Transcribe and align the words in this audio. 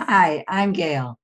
Hi, 0.00 0.44
I'm 0.46 0.72
Gail. 0.72 1.18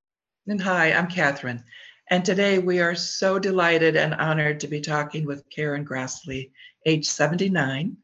And 0.48 0.60
hi, 0.60 0.92
I'm 0.92 1.06
Catherine. 1.06 1.62
And 2.10 2.24
today 2.24 2.58
we 2.58 2.80
are 2.80 2.96
so 2.96 3.38
delighted 3.38 3.94
and 3.94 4.12
honored 4.14 4.58
to 4.60 4.66
be 4.66 4.80
talking 4.80 5.24
with 5.24 5.48
Karen 5.48 5.86
Grassle, 5.86 6.50
age 6.84 7.06
79. 7.06 7.96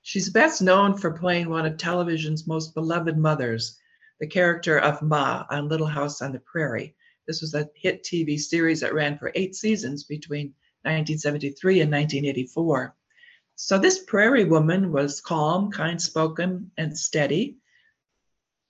She's 0.00 0.30
best 0.30 0.62
known 0.62 0.96
for 0.96 1.10
playing 1.10 1.50
one 1.50 1.66
of 1.66 1.76
television's 1.76 2.46
most 2.46 2.72
beloved 2.72 3.18
mothers, 3.18 3.78
the 4.18 4.26
character 4.26 4.78
of 4.78 5.02
Ma 5.02 5.44
on 5.50 5.68
Little 5.68 5.86
House 5.86 6.22
on 6.22 6.32
the 6.32 6.40
Prairie. 6.40 6.96
This 7.28 7.42
was 7.42 7.52
a 7.52 7.68
hit 7.76 8.02
TV 8.02 8.40
series 8.40 8.80
that 8.80 8.94
ran 8.94 9.18
for 9.18 9.30
eight 9.34 9.54
seasons 9.54 10.04
between 10.04 10.54
1973 10.84 11.82
and 11.82 11.92
1984. 11.92 12.96
So 13.56 13.78
this 13.78 14.02
prairie 14.04 14.44
woman 14.44 14.90
was 14.90 15.20
calm, 15.20 15.70
kind 15.70 16.00
spoken, 16.00 16.70
and 16.78 16.98
steady. 16.98 17.58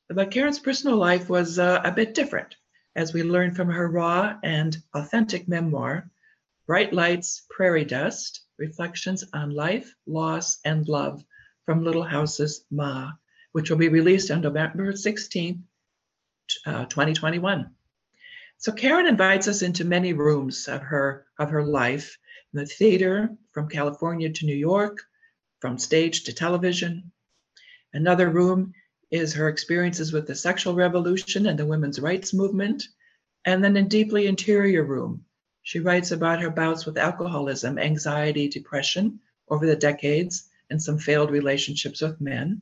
But 0.08 0.30
Karen's 0.30 0.58
personal 0.58 0.96
life 0.96 1.30
was 1.30 1.58
uh, 1.58 1.80
a 1.82 1.90
bit 1.90 2.14
different, 2.14 2.56
as 2.94 3.14
we 3.14 3.22
learn 3.22 3.54
from 3.54 3.70
her 3.70 3.88
raw 3.88 4.38
and 4.42 4.76
authentic 4.94 5.48
memoir, 5.48 6.10
Bright 6.66 6.92
Lights, 6.92 7.46
Prairie 7.48 7.86
Dust 7.86 8.42
Reflections 8.58 9.24
on 9.32 9.50
Life, 9.50 9.94
Loss, 10.06 10.60
and 10.64 10.86
Love 10.88 11.24
from 11.64 11.82
Little 11.82 12.02
House's 12.02 12.66
Ma, 12.70 13.12
which 13.52 13.70
will 13.70 13.78
be 13.78 13.88
released 13.88 14.30
on 14.30 14.42
November 14.42 14.94
16, 14.94 15.64
uh, 16.66 16.84
2021. 16.84 17.74
So 18.58 18.72
Karen 18.72 19.06
invites 19.06 19.48
us 19.48 19.62
into 19.62 19.84
many 19.84 20.12
rooms 20.12 20.68
of 20.68 20.82
her 20.82 21.26
of 21.38 21.50
her 21.50 21.64
life, 21.64 22.18
the 22.52 22.66
theater 22.66 23.36
from 23.52 23.68
California 23.68 24.30
to 24.30 24.46
New 24.46 24.54
York, 24.54 24.98
from 25.60 25.78
stage 25.78 26.24
to 26.24 26.32
television. 26.32 27.10
Another 27.92 28.28
room 28.28 28.74
is 29.14 29.32
her 29.32 29.48
experiences 29.48 30.12
with 30.12 30.26
the 30.26 30.34
sexual 30.34 30.74
revolution 30.74 31.46
and 31.46 31.56
the 31.56 31.64
women's 31.64 32.00
rights 32.00 32.34
movement. 32.34 32.82
And 33.44 33.62
then 33.62 33.76
in 33.76 33.86
deeply 33.86 34.26
interior 34.26 34.82
room, 34.82 35.24
she 35.62 35.78
writes 35.78 36.10
about 36.10 36.40
her 36.42 36.50
bouts 36.50 36.84
with 36.84 36.98
alcoholism, 36.98 37.78
anxiety, 37.78 38.48
depression 38.48 39.20
over 39.48 39.66
the 39.66 39.76
decades, 39.76 40.50
and 40.68 40.82
some 40.82 40.98
failed 40.98 41.30
relationships 41.30 42.02
with 42.02 42.20
men. 42.20 42.60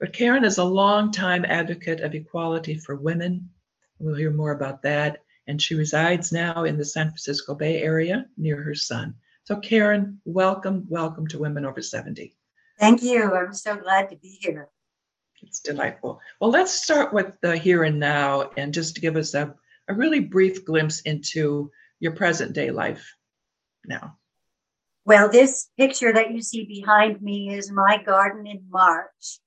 But 0.00 0.14
Karen 0.14 0.44
is 0.44 0.56
a 0.56 0.64
long-time 0.64 1.44
advocate 1.44 2.00
of 2.00 2.14
equality 2.14 2.78
for 2.78 2.96
women. 2.96 3.50
We'll 3.98 4.14
hear 4.14 4.30
more 4.30 4.52
about 4.52 4.80
that. 4.82 5.18
And 5.46 5.60
she 5.60 5.74
resides 5.74 6.32
now 6.32 6.64
in 6.64 6.78
the 6.78 6.86
San 6.86 7.08
Francisco 7.08 7.54
Bay 7.54 7.82
Area 7.82 8.26
near 8.38 8.62
her 8.62 8.74
son. 8.74 9.14
So, 9.42 9.56
Karen, 9.56 10.22
welcome, 10.24 10.86
welcome 10.88 11.26
to 11.28 11.38
Women 11.38 11.66
Over 11.66 11.82
70. 11.82 12.34
Thank 12.80 13.02
you. 13.02 13.34
I'm 13.34 13.52
so 13.52 13.76
glad 13.76 14.08
to 14.08 14.16
be 14.16 14.38
here. 14.40 14.70
It's 15.46 15.60
delightful. 15.60 16.20
Well, 16.40 16.50
let's 16.50 16.72
start 16.72 17.12
with 17.12 17.36
the 17.40 17.56
here 17.56 17.84
and 17.84 18.00
now 18.00 18.50
and 18.56 18.72
just 18.72 19.00
give 19.00 19.16
us 19.16 19.34
a, 19.34 19.54
a 19.88 19.94
really 19.94 20.20
brief 20.20 20.64
glimpse 20.64 21.00
into 21.02 21.70
your 22.00 22.12
present 22.12 22.52
day 22.52 22.70
life 22.70 23.14
now. 23.84 24.16
Well, 25.04 25.28
this 25.28 25.68
picture 25.76 26.12
that 26.12 26.32
you 26.32 26.40
see 26.40 26.64
behind 26.64 27.20
me 27.20 27.54
is 27.54 27.70
my 27.70 28.02
garden 28.02 28.46
in 28.46 28.62
March. 28.70 29.40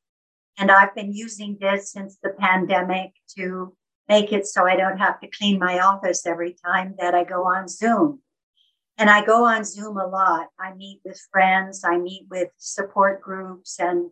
And 0.60 0.72
I've 0.72 0.94
been 0.94 1.12
using 1.12 1.58
this 1.60 1.92
since 1.92 2.18
the 2.22 2.30
pandemic 2.30 3.12
to 3.38 3.76
make 4.08 4.32
it 4.32 4.46
so 4.46 4.68
I 4.68 4.76
don't 4.76 4.98
have 4.98 5.20
to 5.22 5.28
clean 5.28 5.60
my 5.60 5.80
office 5.80 6.26
every 6.26 6.56
time 6.66 6.96
that 7.00 7.16
I 7.16 7.24
go 7.24 7.46
on 7.46 7.68
Zoom. 7.68 8.22
And 9.00 9.10
I 9.10 9.26
go 9.26 9.46
on 9.46 9.64
Zoom 9.64 9.98
a 9.98 10.08
lot. 10.08 10.48
I 10.60 10.74
meet 10.74 11.02
with 11.04 11.20
friends, 11.32 11.84
I 11.84 11.98
meet 11.98 12.28
with 12.30 12.50
support 12.58 13.22
groups 13.22 13.80
and 13.80 14.10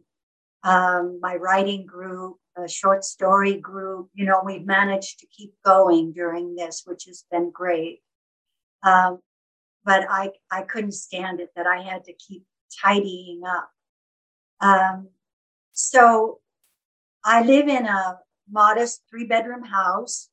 um, 0.66 1.20
my 1.22 1.36
writing 1.36 1.86
group, 1.86 2.38
a 2.58 2.68
short 2.68 3.06
story 3.06 3.56
group. 3.56 4.10
You 4.14 4.26
know, 4.26 4.42
we've 4.44 4.66
managed 4.66 5.20
to 5.20 5.28
keep 5.28 5.54
going 5.64 6.12
during 6.12 6.56
this, 6.56 6.82
which 6.86 7.06
has 7.06 7.24
been 7.32 7.52
great. 7.52 8.02
Um, 8.84 9.20
but 9.86 10.08
I, 10.10 10.32
I 10.52 10.64
couldn't 10.64 10.94
stand 10.94 11.40
it 11.40 11.52
that 11.56 11.68
I 11.68 11.84
had 11.84 12.04
to 12.06 12.14
keep 12.14 12.44
tidying 12.84 13.44
up. 13.48 13.70
Um, 14.60 15.10
so 15.74 16.40
I 17.24 17.44
live 17.44 17.68
in 17.68 17.86
a 17.86 18.20
modest 18.50 19.04
three 19.10 19.26
bedroom 19.26 19.64
house 19.64 20.30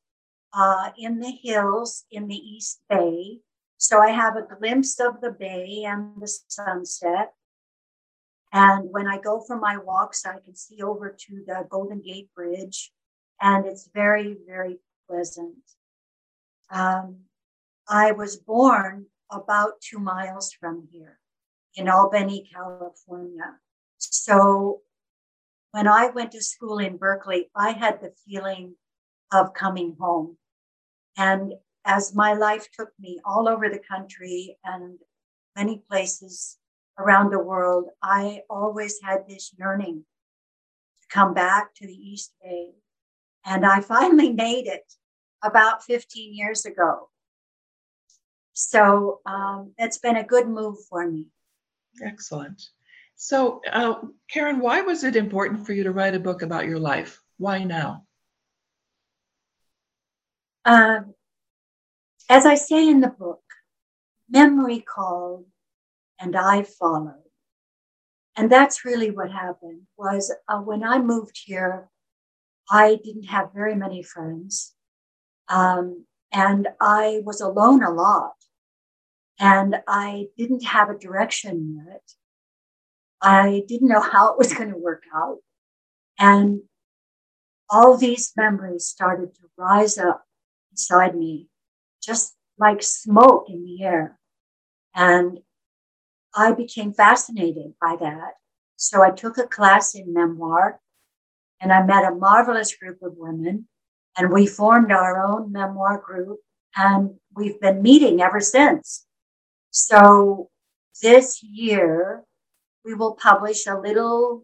uh, 0.53 0.89
in 0.97 1.19
the 1.19 1.31
hills 1.31 2.05
in 2.11 2.27
the 2.27 2.35
East 2.35 2.81
Bay. 2.89 3.39
So 3.77 3.99
I 3.99 4.09
have 4.09 4.35
a 4.35 4.55
glimpse 4.55 4.99
of 4.99 5.21
the 5.21 5.31
bay 5.31 5.83
and 5.85 6.19
the 6.19 6.31
sunset. 6.47 7.33
And 8.53 8.91
when 8.91 9.07
I 9.07 9.17
go 9.17 9.41
for 9.41 9.57
my 9.57 9.77
walks, 9.77 10.27
I 10.27 10.37
can 10.45 10.55
see 10.55 10.83
over 10.83 11.09
to 11.09 11.43
the 11.47 11.65
Golden 11.71 12.01
Gate 12.01 12.29
Bridge, 12.35 12.91
and 13.41 13.65
it's 13.65 13.89
very, 13.91 14.37
very 14.47 14.77
pleasant. 15.09 15.55
Um, 16.69 17.21
I 17.89 18.11
was 18.11 18.37
born 18.37 19.07
about 19.31 19.81
two 19.81 19.97
miles 19.97 20.53
from 20.53 20.87
here 20.91 21.17
in 21.75 21.89
Albany, 21.89 22.47
California. 22.53 23.55
So 23.97 24.81
when 25.71 25.87
I 25.87 26.11
went 26.11 26.31
to 26.33 26.41
school 26.41 26.77
in 26.77 26.97
Berkeley, 26.97 27.49
I 27.55 27.71
had 27.71 28.01
the 28.01 28.13
feeling 28.27 28.75
of 29.31 29.55
coming 29.55 29.97
home. 29.99 30.37
And 31.17 31.55
as 31.85 32.13
my 32.13 32.33
life 32.33 32.67
took 32.71 32.89
me 32.99 33.19
all 33.25 33.49
over 33.49 33.67
the 33.67 33.79
country 33.79 34.57
and 34.63 34.99
many 35.55 35.81
places 35.89 36.57
around 36.97 37.31
the 37.31 37.39
world, 37.39 37.89
I 38.01 38.41
always 38.49 38.99
had 39.01 39.27
this 39.27 39.53
yearning 39.57 40.05
to 41.01 41.07
come 41.09 41.33
back 41.33 41.73
to 41.75 41.87
the 41.87 41.93
East 41.93 42.33
Bay. 42.41 42.69
And 43.45 43.65
I 43.65 43.81
finally 43.81 44.31
made 44.45 44.67
it 44.67 44.93
about 45.43 45.83
15 45.83 46.35
years 46.35 46.65
ago. 46.65 47.09
So 48.53 49.19
um, 49.25 49.73
it's 49.77 49.97
been 49.97 50.17
a 50.17 50.23
good 50.23 50.47
move 50.47 50.77
for 50.89 51.09
me. 51.09 51.25
Excellent. 52.03 52.61
So, 53.15 53.61
uh, 53.71 53.95
Karen, 54.29 54.59
why 54.59 54.81
was 54.81 55.03
it 55.03 55.15
important 55.15 55.65
for 55.65 55.73
you 55.73 55.83
to 55.83 55.91
write 55.91 56.15
a 56.15 56.19
book 56.19 56.41
about 56.41 56.65
your 56.65 56.79
life? 56.79 57.21
Why 57.37 57.63
now? 57.63 58.05
Um, 60.65 61.13
as 62.29 62.45
I 62.45 62.55
say 62.55 62.87
in 62.87 63.01
the 63.01 63.09
book, 63.09 63.41
memory 64.29 64.79
called 64.79 65.45
and 66.23 66.37
I 66.37 66.63
followed. 66.63 67.29
And 68.37 68.49
that's 68.49 68.85
really 68.85 69.11
what 69.11 69.29
happened 69.29 69.81
was 69.97 70.33
uh, 70.47 70.59
when 70.59 70.81
I 70.81 70.99
moved 70.99 71.37
here, 71.45 71.89
I 72.71 72.97
didn't 73.03 73.25
have 73.25 73.53
very 73.53 73.75
many 73.75 74.01
friends. 74.01 74.73
Um, 75.49 76.05
and 76.31 76.69
I 76.79 77.21
was 77.25 77.41
alone 77.41 77.83
a 77.83 77.91
lot. 77.91 78.31
And 79.37 79.81
I 79.85 80.27
didn't 80.37 80.63
have 80.63 80.89
a 80.89 80.97
direction 80.97 81.83
yet. 81.85 82.03
I 83.21 83.63
didn't 83.67 83.89
know 83.89 84.01
how 84.01 84.31
it 84.31 84.37
was 84.37 84.53
going 84.57 84.71
to 84.71 84.77
work 84.77 85.03
out. 85.13 85.39
And 86.17 86.61
all 87.69 87.97
these 87.97 88.31
memories 88.37 88.87
started 88.87 89.35
to 89.35 89.41
rise 89.57 89.97
up 89.97 90.23
inside 90.71 91.15
me, 91.15 91.49
just 92.01 92.33
like 92.57 92.81
smoke 92.81 93.47
in 93.49 93.65
the 93.65 93.83
air. 93.83 94.17
And 94.95 95.39
I 96.35 96.51
became 96.51 96.93
fascinated 96.93 97.73
by 97.81 97.95
that. 97.99 98.33
So 98.75 99.03
I 99.03 99.11
took 99.11 99.37
a 99.37 99.47
class 99.47 99.95
in 99.95 100.13
memoir 100.13 100.79
and 101.61 101.71
I 101.71 101.83
met 101.83 102.11
a 102.11 102.15
marvelous 102.15 102.75
group 102.75 103.01
of 103.01 103.13
women 103.15 103.67
and 104.17 104.31
we 104.31 104.45
formed 104.47 104.91
our 104.91 105.23
own 105.25 105.51
memoir 105.51 106.01
group 106.05 106.39
and 106.75 107.15
we've 107.35 107.59
been 107.59 107.81
meeting 107.81 108.21
ever 108.21 108.39
since. 108.39 109.05
So 109.71 110.49
this 111.01 111.41
year 111.43 112.23
we 112.83 112.93
will 112.93 113.13
publish 113.13 113.65
a 113.65 113.77
little 113.77 114.43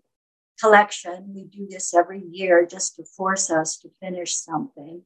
collection. 0.60 1.34
We 1.34 1.44
do 1.46 1.68
this 1.70 1.94
every 1.94 2.24
year 2.32 2.66
just 2.66 2.96
to 2.96 3.04
force 3.04 3.50
us 3.50 3.78
to 3.80 3.90
finish 4.02 4.36
something. 4.36 5.04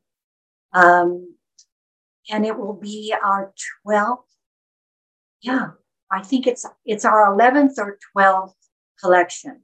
Um, 0.73 1.35
and 2.29 2.45
it 2.45 2.57
will 2.57 2.73
be 2.73 3.13
our 3.23 3.53
12th, 3.85 4.23
yeah, 5.41 5.71
I 6.13 6.21
think 6.21 6.45
it's 6.45 6.65
it's 6.85 7.05
our 7.05 7.35
11th 7.35 7.79
or 7.79 7.97
12th 8.15 8.53
collection. 9.01 9.61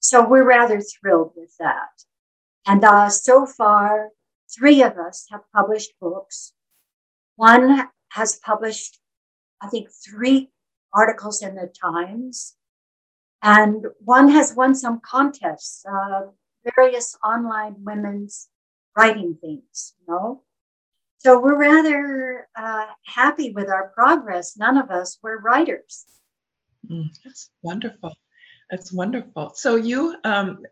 So 0.00 0.26
we're 0.26 0.46
rather 0.46 0.80
thrilled 0.80 1.32
with 1.36 1.54
that. 1.58 1.92
And 2.66 2.82
uh, 2.82 3.10
so 3.10 3.44
far, 3.44 4.08
three 4.56 4.82
of 4.82 4.96
us 4.96 5.26
have 5.30 5.42
published 5.54 5.92
books. 6.00 6.54
One 7.36 7.88
has 8.12 8.40
published, 8.44 8.98
I 9.60 9.68
think, 9.68 9.88
three 9.90 10.50
articles 10.94 11.42
in 11.42 11.54
the 11.54 11.70
Times, 11.82 12.54
and 13.42 13.86
one 13.98 14.28
has 14.30 14.54
won 14.54 14.74
some 14.74 15.00
contests, 15.04 15.84
uh, 15.84 16.22
various 16.76 17.14
online 17.22 17.74
women's 17.80 18.48
writing 18.96 19.36
things, 19.38 19.94
you 20.00 20.06
know. 20.08 20.42
So 21.24 21.40
we're 21.40 21.56
rather 21.56 22.48
uh, 22.54 22.84
happy 23.06 23.50
with 23.52 23.70
our 23.70 23.88
progress. 23.94 24.58
None 24.58 24.76
of 24.76 24.90
us 24.90 25.18
were 25.22 25.38
writers. 25.38 26.04
Mm, 26.90 27.08
that's 27.24 27.48
wonderful. 27.62 28.14
That's 28.70 28.92
wonderful. 28.92 29.52
So 29.54 29.76
you, 29.76 30.16
um, 30.22 30.66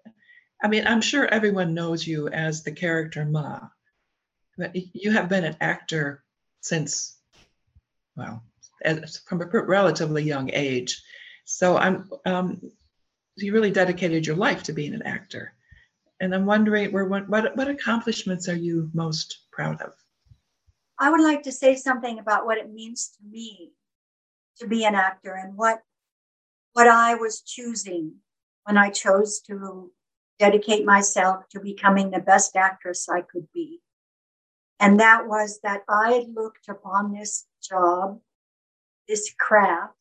I 0.63 0.69
mean, 0.69 0.87
I'm 0.87 1.01
sure 1.01 1.27
everyone 1.27 1.73
knows 1.73 2.07
you 2.07 2.29
as 2.29 2.63
the 2.63 2.73
character 2.73 3.25
Ma, 3.25 3.61
but 4.59 4.73
you 4.75 5.13
have 5.13 5.31
been 5.31 5.45
an 5.45 5.57
actor 5.63 6.23
since, 6.61 7.17
well, 8.15 8.45
from 9.27 9.41
a 9.41 9.47
relatively 9.47 10.23
young 10.23 10.51
age. 10.53 11.03
So 11.47 11.79
I'm, 11.79 12.11
um, 12.27 12.61
you 13.37 13.55
really 13.55 13.71
dedicated 13.71 14.27
your 14.27 14.37
life 14.37 14.65
to 14.65 14.75
being 14.75 14.93
an 14.93 15.03
actor. 15.03 15.55
And 16.21 16.35
I'm 16.35 16.45
wondering, 16.45 16.93
what, 16.93 17.27
what 17.31 17.69
accomplishments 17.69 18.51
are 18.51 18.55
you 18.55 18.91
most 18.93 19.47
proud 19.51 19.81
of? 19.81 19.95
I 21.03 21.11
would 21.11 21.21
like 21.21 21.43
to 21.43 21.51
say 21.53 21.75
something 21.75 22.21
about 22.21 22.47
what 22.47 22.59
it 22.59 22.73
means 22.73 23.09
to 23.09 23.29
me 23.29 23.73
to 24.59 24.69
be 24.69 24.85
an 24.85 24.95
actor 24.95 25.35
and 25.35 25.57
what 25.57 25.81
what 26.75 26.87
I 26.87 27.17
was 27.17 27.43
choosing 27.43 28.19
when 28.63 28.79
I 28.79 28.91
chose 28.91 29.41
to 29.49 29.91
dedicate 30.39 30.85
myself 30.87 31.49
to 31.51 31.59
becoming 31.59 32.13
the 32.13 32.21
best 32.21 32.55
actress 32.55 33.09
I 33.09 33.23
could 33.23 33.49
be. 33.53 33.81
And 34.79 35.01
that 35.01 35.27
was 35.27 35.59
that 35.65 35.83
I 35.89 36.25
looked 36.33 36.69
upon 36.69 37.13
this 37.13 37.47
job, 37.61 38.21
this 39.09 39.35
craft, 39.37 39.95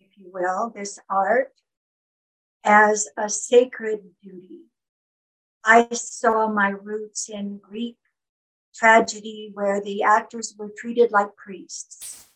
if 0.00 0.16
you 0.16 0.30
will, 0.32 0.72
this 0.74 0.98
art, 1.10 1.52
as 2.64 3.06
a 3.18 3.28
sacred 3.28 4.00
duty. 4.22 4.62
I 5.62 5.88
saw 5.92 6.48
my 6.48 6.70
roots 6.70 7.28
in 7.28 7.58
Greek 7.58 7.98
tragedy 8.74 9.50
where 9.54 9.80
the 9.80 10.02
actors 10.02 10.54
were 10.58 10.72
treated 10.76 11.12
like 11.12 11.36
priests. 11.36 12.28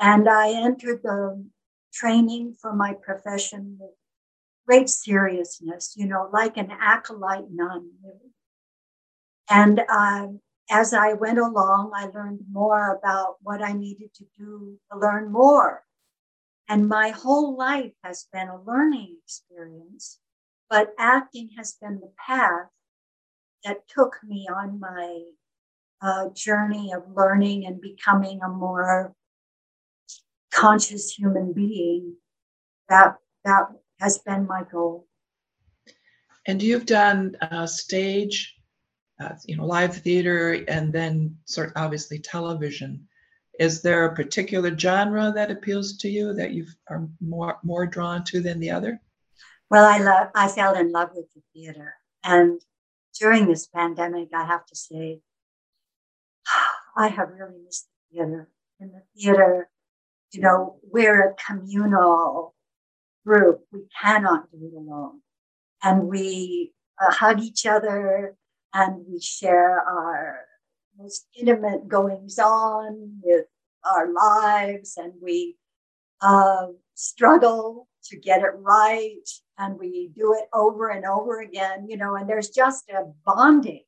And 0.00 0.28
I 0.28 0.52
entered 0.52 1.02
the 1.02 1.44
training 1.92 2.54
for 2.60 2.74
my 2.74 2.94
profession 2.94 3.76
with 3.80 3.90
great 4.66 4.88
seriousness, 4.88 5.94
you 5.96 6.06
know, 6.06 6.28
like 6.32 6.56
an 6.56 6.70
acolyte 6.70 7.50
nun. 7.50 7.90
And 9.48 9.80
uh, 9.88 10.28
as 10.70 10.92
I 10.92 11.12
went 11.12 11.38
along, 11.38 11.92
I 11.94 12.06
learned 12.06 12.40
more 12.50 12.96
about 12.96 13.36
what 13.42 13.62
I 13.62 13.72
needed 13.72 14.12
to 14.14 14.24
do 14.36 14.78
to 14.90 14.98
learn 14.98 15.30
more. 15.30 15.84
And 16.68 16.88
my 16.88 17.10
whole 17.10 17.56
life 17.56 17.92
has 18.02 18.26
been 18.32 18.48
a 18.48 18.60
learning 18.60 19.16
experience, 19.22 20.18
but 20.68 20.94
acting 20.98 21.50
has 21.56 21.76
been 21.80 22.00
the 22.00 22.12
path 22.18 22.66
that 23.64 23.86
took 23.88 24.16
me 24.24 24.48
on 24.52 24.80
my 24.80 25.22
uh, 26.00 26.28
journey 26.34 26.92
of 26.92 27.02
learning 27.14 27.66
and 27.66 27.80
becoming 27.80 28.40
a 28.42 28.48
more 28.48 29.14
conscious 30.52 31.12
human 31.12 31.52
being. 31.52 32.14
That 32.88 33.16
that 33.44 33.68
has 34.00 34.18
been 34.18 34.46
my 34.46 34.62
goal. 34.70 35.06
And 36.46 36.62
you've 36.62 36.86
done 36.86 37.36
uh, 37.40 37.66
stage, 37.66 38.54
uh, 39.20 39.34
you 39.46 39.56
know, 39.56 39.66
live 39.66 39.96
theater, 39.96 40.64
and 40.68 40.92
then 40.92 41.36
sort 41.44 41.68
of 41.68 41.72
obviously 41.76 42.18
television. 42.18 43.08
Is 43.58 43.82
there 43.82 44.04
a 44.04 44.14
particular 44.14 44.76
genre 44.78 45.32
that 45.34 45.50
appeals 45.50 45.96
to 45.98 46.08
you 46.08 46.34
that 46.34 46.52
you 46.52 46.66
are 46.88 47.08
more 47.20 47.58
more 47.62 47.86
drawn 47.86 48.22
to 48.24 48.40
than 48.40 48.60
the 48.60 48.70
other? 48.70 49.00
Well, 49.70 49.84
I 49.84 49.98
love. 49.98 50.28
I 50.34 50.48
fell 50.48 50.74
in 50.74 50.92
love 50.92 51.10
with 51.14 51.26
the 51.34 51.42
theater, 51.52 51.94
and 52.22 52.60
during 53.18 53.46
this 53.46 53.66
pandemic, 53.66 54.28
I 54.34 54.44
have 54.44 54.66
to 54.66 54.76
say, 54.76 55.20
I 56.96 57.08
have 57.08 57.28
really 57.30 57.58
missed 57.64 57.88
the 58.10 58.16
theater. 58.16 58.48
In 58.80 58.92
the 58.92 59.02
theater, 59.16 59.68
you 60.32 60.40
know, 60.40 60.76
we're 60.82 61.30
a 61.30 61.34
communal 61.34 62.54
group. 63.26 63.60
We 63.72 63.80
cannot 64.02 64.50
do 64.50 64.58
it 64.66 64.76
alone. 64.76 65.20
And 65.82 66.08
we 66.08 66.72
uh, 67.00 67.12
hug 67.12 67.40
each 67.40 67.66
other 67.66 68.36
and 68.72 69.04
we 69.08 69.20
share 69.20 69.80
our 69.80 70.40
most 70.98 71.26
intimate 71.38 71.88
goings 71.88 72.38
on 72.38 73.20
with 73.22 73.46
our 73.84 74.12
lives 74.12 74.96
and 74.96 75.12
we 75.20 75.56
uh, 76.20 76.66
struggle 76.94 77.88
to 78.04 78.16
get 78.16 78.40
it 78.40 78.52
right 78.56 79.28
and 79.58 79.78
we 79.78 80.10
do 80.14 80.34
it 80.34 80.48
over 80.52 80.88
and 80.88 81.04
over 81.04 81.40
again, 81.40 81.86
you 81.88 81.96
know, 81.96 82.14
and 82.14 82.28
there's 82.28 82.50
just 82.50 82.88
a 82.90 83.04
bonding 83.24 83.84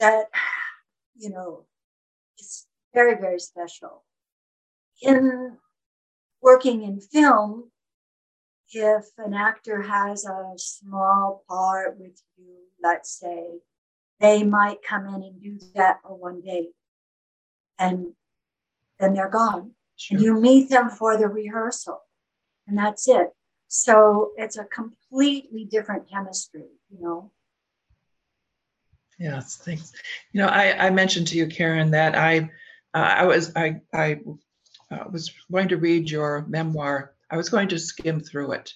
that, 0.00 0.26
you 1.18 1.30
know, 1.30 1.66
it's 2.38 2.66
very, 2.94 3.20
very 3.20 3.40
special. 3.40 4.04
In 5.02 5.56
working 6.40 6.82
in 6.82 7.00
film, 7.00 7.70
if 8.72 9.06
an 9.18 9.34
actor 9.34 9.82
has 9.82 10.24
a 10.24 10.52
small 10.56 11.44
part 11.48 11.98
with 11.98 12.20
you, 12.36 12.54
let's 12.82 13.18
say, 13.18 13.60
they 14.20 14.42
might 14.42 14.82
come 14.82 15.06
in 15.06 15.22
and 15.22 15.42
do 15.42 15.58
that 15.74 16.00
for 16.02 16.16
one 16.16 16.40
day 16.40 16.68
and 17.78 18.14
then 18.98 19.14
they're 19.14 19.28
gone. 19.28 19.72
Sure. 19.96 20.16
And 20.16 20.24
you 20.24 20.40
meet 20.40 20.70
them 20.70 20.90
for 20.90 21.16
the 21.16 21.28
rehearsal 21.28 22.00
and 22.66 22.76
that's 22.76 23.08
it. 23.08 23.30
So 23.68 24.32
it's 24.36 24.56
a 24.56 24.64
completely 24.64 25.64
different 25.64 26.10
chemistry, 26.10 26.66
you 26.90 27.00
know. 27.00 27.32
Yes, 29.18 29.56
thanks. 29.56 29.92
You 30.32 30.42
know, 30.42 30.48
I, 30.48 30.86
I 30.86 30.90
mentioned 30.90 31.26
to 31.28 31.36
you, 31.36 31.48
Karen, 31.48 31.90
that 31.90 32.14
I 32.16 32.50
uh, 32.94 32.98
I 32.98 33.24
was 33.24 33.52
I 33.56 33.80
I 33.92 34.20
uh, 34.90 35.04
was 35.10 35.32
going 35.50 35.68
to 35.68 35.76
read 35.76 36.10
your 36.10 36.46
memoir, 36.48 37.14
I 37.30 37.36
was 37.36 37.48
going 37.48 37.68
to 37.68 37.78
skim 37.78 38.20
through 38.20 38.52
it, 38.52 38.72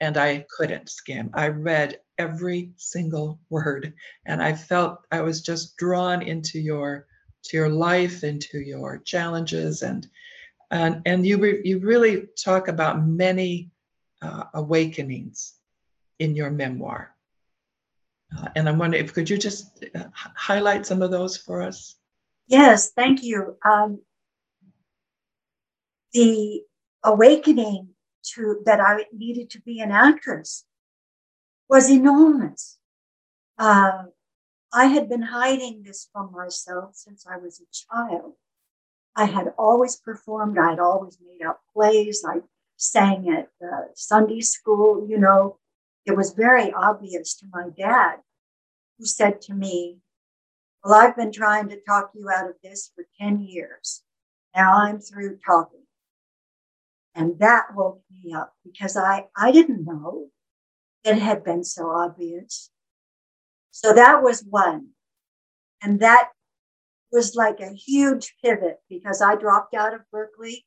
and 0.00 0.16
I 0.16 0.46
couldn't 0.56 0.88
skim. 0.88 1.30
I 1.34 1.48
read 1.48 2.00
every 2.18 2.72
single 2.76 3.40
word, 3.50 3.94
and 4.26 4.42
I 4.42 4.54
felt 4.54 5.06
I 5.12 5.20
was 5.20 5.42
just 5.42 5.76
drawn 5.76 6.22
into 6.22 6.58
your 6.58 7.06
to 7.44 7.56
your 7.56 7.68
life, 7.68 8.24
into 8.24 8.58
your 8.58 8.98
challenges, 8.98 9.82
and 9.82 10.06
and 10.70 11.02
and 11.06 11.26
you 11.26 11.38
re, 11.38 11.60
you 11.62 11.78
really 11.78 12.26
talk 12.42 12.68
about 12.68 13.06
many 13.06 13.70
uh, 14.22 14.44
awakenings 14.54 15.54
in 16.18 16.34
your 16.34 16.50
memoir. 16.50 17.14
Uh, 18.36 18.48
and 18.56 18.68
I'm 18.68 18.78
wondering 18.78 19.04
if 19.04 19.14
could 19.14 19.30
you 19.30 19.38
just 19.38 19.84
uh, 19.94 20.04
highlight 20.14 20.86
some 20.86 21.02
of 21.02 21.10
those 21.10 21.36
for 21.36 21.62
us? 21.62 21.96
Yes, 22.46 22.90
thank 22.92 23.22
you. 23.22 23.56
Um, 23.64 24.00
the 26.12 26.62
awakening 27.04 27.88
to 28.34 28.60
that 28.64 28.80
I 28.80 29.04
needed 29.12 29.50
to 29.50 29.60
be 29.60 29.80
an 29.80 29.90
actress 29.90 30.64
was 31.68 31.90
enormous. 31.90 32.78
Uh, 33.58 34.04
I 34.72 34.86
had 34.86 35.08
been 35.08 35.22
hiding 35.22 35.82
this 35.82 36.08
from 36.12 36.32
myself 36.32 36.94
since 36.94 37.26
I 37.26 37.38
was 37.38 37.60
a 37.60 37.64
child. 37.72 38.34
I 39.16 39.24
had 39.24 39.52
always 39.58 39.96
performed. 39.96 40.58
I 40.58 40.70
had 40.70 40.78
always 40.78 41.18
made 41.20 41.44
up 41.44 41.60
plays. 41.72 42.24
I 42.26 42.40
sang 42.76 43.28
at 43.30 43.48
Sunday 43.94 44.40
school. 44.40 45.06
You 45.08 45.18
know, 45.18 45.58
it 46.06 46.16
was 46.16 46.32
very 46.32 46.72
obvious 46.72 47.34
to 47.36 47.46
my 47.52 47.68
dad, 47.76 48.16
who 48.98 49.06
said 49.06 49.40
to 49.42 49.54
me, 49.54 49.98
Well, 50.84 50.94
I've 50.94 51.16
been 51.16 51.32
trying 51.32 51.68
to 51.68 51.80
talk 51.80 52.10
you 52.14 52.28
out 52.30 52.48
of 52.48 52.56
this 52.62 52.90
for 52.94 53.04
10 53.20 53.40
years. 53.40 54.02
Now 54.54 54.74
I'm 54.74 55.00
through 55.00 55.38
talking. 55.44 55.84
And 57.14 57.38
that 57.40 57.74
woke 57.74 58.02
me 58.10 58.32
up 58.32 58.54
because 58.64 58.96
I, 58.96 59.26
I 59.36 59.50
didn't 59.50 59.84
know 59.84 60.28
it 61.04 61.18
had 61.18 61.44
been 61.44 61.64
so 61.64 61.90
obvious. 61.90 62.70
So 63.70 63.92
that 63.92 64.22
was 64.22 64.44
one. 64.48 64.88
And 65.82 66.00
that 66.00 66.30
was 67.12 67.34
like 67.34 67.60
a 67.60 67.74
huge 67.74 68.34
pivot 68.44 68.78
because 68.88 69.22
I 69.22 69.36
dropped 69.36 69.74
out 69.74 69.94
of 69.94 70.02
Berkeley. 70.12 70.66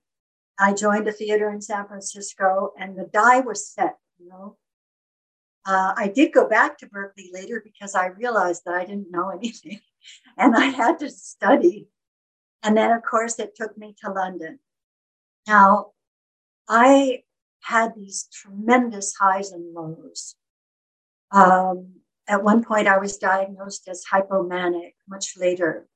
I 0.59 0.73
joined 0.73 1.07
a 1.07 1.11
theater 1.11 1.49
in 1.49 1.61
San 1.61 1.87
Francisco 1.87 2.71
and 2.79 2.97
the 2.97 3.09
die 3.11 3.41
was 3.41 3.67
set, 3.67 3.97
you 4.17 4.29
know. 4.29 4.57
Uh, 5.65 5.93
I 5.95 6.07
did 6.07 6.33
go 6.33 6.47
back 6.47 6.77
to 6.79 6.87
Berkeley 6.87 7.29
later 7.31 7.61
because 7.63 7.93
I 7.93 8.07
realized 8.07 8.63
that 8.65 8.73
I 8.73 8.85
didn't 8.85 9.11
know 9.11 9.29
anything 9.35 9.79
and 10.37 10.55
I 10.55 10.65
had 10.65 10.99
to 10.99 11.09
study. 11.09 11.87
And 12.63 12.77
then, 12.77 12.91
of 12.91 13.03
course, 13.03 13.39
it 13.39 13.55
took 13.55 13.77
me 13.77 13.95
to 14.03 14.11
London. 14.11 14.59
Now, 15.47 15.91
I 16.69 17.23
had 17.61 17.95
these 17.95 18.27
tremendous 18.31 19.15
highs 19.15 19.51
and 19.51 19.73
lows. 19.73 20.35
Um, 21.31 22.01
at 22.27 22.43
one 22.43 22.63
point, 22.63 22.87
I 22.87 22.97
was 22.97 23.17
diagnosed 23.17 23.87
as 23.87 24.03
hypomanic 24.11 24.93
much 25.07 25.37
later, 25.37 25.87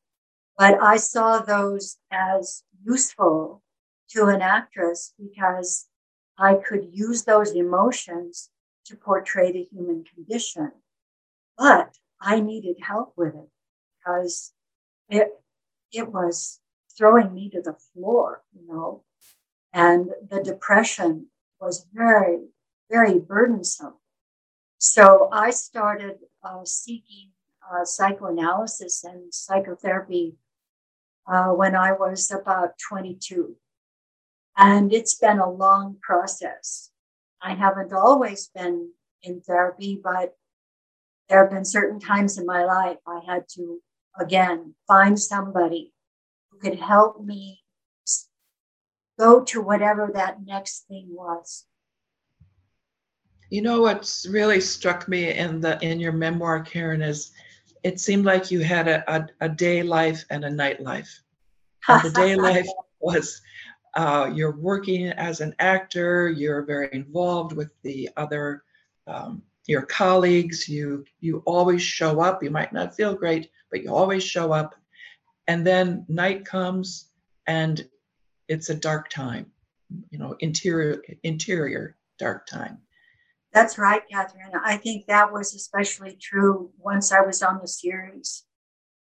but 0.58 0.82
I 0.82 0.98
saw 0.98 1.40
those 1.40 1.98
as 2.12 2.64
useful 2.84 3.64
to 4.10 4.26
an 4.26 4.42
actress 4.42 5.14
because 5.20 5.88
I 6.38 6.56
could 6.56 6.90
use 6.92 7.24
those 7.24 7.52
emotions 7.52 8.50
to 8.86 8.96
portray 8.96 9.52
the 9.52 9.64
human 9.64 10.04
condition. 10.04 10.72
But 11.58 11.98
I 12.22 12.40
needed 12.40 12.78
help 12.82 13.14
with 13.16 13.36
it 13.36 13.50
because 13.98 14.54
it, 15.10 15.30
it 15.92 16.12
was 16.12 16.60
throwing 16.98 17.34
me 17.34 17.50
to 17.50 17.62
the 17.62 17.76
floor, 17.94 18.44
you 18.54 18.68
know. 18.68 19.04
And 19.74 20.10
the 20.30 20.42
depression 20.42 21.28
was 21.60 21.86
very, 21.94 22.40
very 22.90 23.20
burdensome. 23.20 23.96
So 24.78 25.30
I 25.32 25.50
started 25.50 26.20
uh, 26.44 26.64
seeking 26.64 27.32
uh, 27.70 27.86
psychoanalysis 27.86 29.04
and 29.04 29.34
psychotherapy 29.34 30.36
uh, 31.28 31.50
when 31.50 31.76
I 31.76 31.92
was 31.92 32.32
about 32.32 32.78
22. 32.90 33.56
And 34.58 34.94
it's 34.94 35.16
been 35.16 35.40
a 35.40 35.50
long 35.50 35.98
process. 36.02 36.92
I 37.46 37.54
haven't 37.54 37.94
always 37.94 38.48
been 38.48 38.90
in 39.22 39.40
therapy, 39.40 40.02
but 40.04 40.36
there 41.30 41.44
have 41.44 41.52
been 41.52 41.64
certain 41.64 42.00
times 42.00 42.40
in 42.40 42.46
my 42.46 42.66
life 42.66 42.98
I 43.08 43.22
had 43.28 43.48
to, 43.50 43.82
again, 44.20 44.74
find 44.88 45.20
somebody 45.20 45.94
who 46.50 46.58
could 46.58 46.80
help 46.80 47.24
me 47.24 47.62
go 49.20 49.44
to 49.44 49.62
whatever 49.62 50.10
that 50.16 50.44
next 50.44 50.88
thing 50.88 51.06
was. 51.12 51.66
You 53.52 53.62
know 53.62 53.82
what's 53.82 54.26
really 54.26 54.60
struck 54.60 55.08
me 55.08 55.32
in 55.32 55.62
the 55.62 55.78
in 55.84 56.00
your 56.00 56.14
memoir, 56.14 56.62
Karen, 56.62 57.04
is 57.04 57.32
it 57.84 58.00
seemed 58.00 58.26
like 58.26 58.50
you 58.50 58.62
had 58.62 58.88
a, 58.88 59.16
a, 59.16 59.28
a 59.42 59.50
day 59.50 59.84
life 59.84 60.26
and 60.32 60.44
a 60.44 60.50
night 60.50 60.82
life. 60.82 61.22
And 61.88 62.02
the 62.02 62.10
day 62.10 62.36
life 62.36 62.68
was 63.00 63.40
uh, 63.96 64.32
you're 64.34 64.58
working 64.58 65.08
as 65.08 65.40
an 65.42 65.56
actor, 65.60 66.30
you're 66.30 66.64
very 66.64 66.90
involved 66.92 67.54
with 67.54 67.70
the 67.82 68.10
other 68.18 68.64
um, 69.08 69.42
your 69.68 69.84
colleagues, 69.84 70.70
you 70.70 71.06
you 71.20 71.42
always 71.46 71.82
show 71.82 72.22
up. 72.22 72.44
You 72.44 72.52
might 72.52 72.74
not 72.74 72.96
feel 72.96 73.16
great, 73.16 73.50
but 73.72 73.84
you 73.84 73.94
always 73.94 74.24
show 74.24 74.52
up. 74.52 74.76
And 75.48 75.66
then 75.66 76.06
night 76.08 76.46
comes 76.46 77.10
and 77.48 77.88
it's 78.48 78.70
a 78.70 78.76
dark 78.76 79.10
time, 79.10 79.48
you 80.10 80.20
know, 80.20 80.36
interior 80.40 81.02
interior 81.24 81.98
dark 82.20 82.46
time. 82.48 82.80
That's 83.54 83.78
right, 83.78 84.02
Catherine. 84.12 84.52
I 84.64 84.78
think 84.78 85.06
that 85.08 85.32
was 85.32 85.56
especially 85.56 86.18
true 86.22 86.72
once 86.78 87.12
I 87.12 87.22
was 87.22 87.42
on 87.42 87.60
the 87.62 87.68
series 87.68 88.44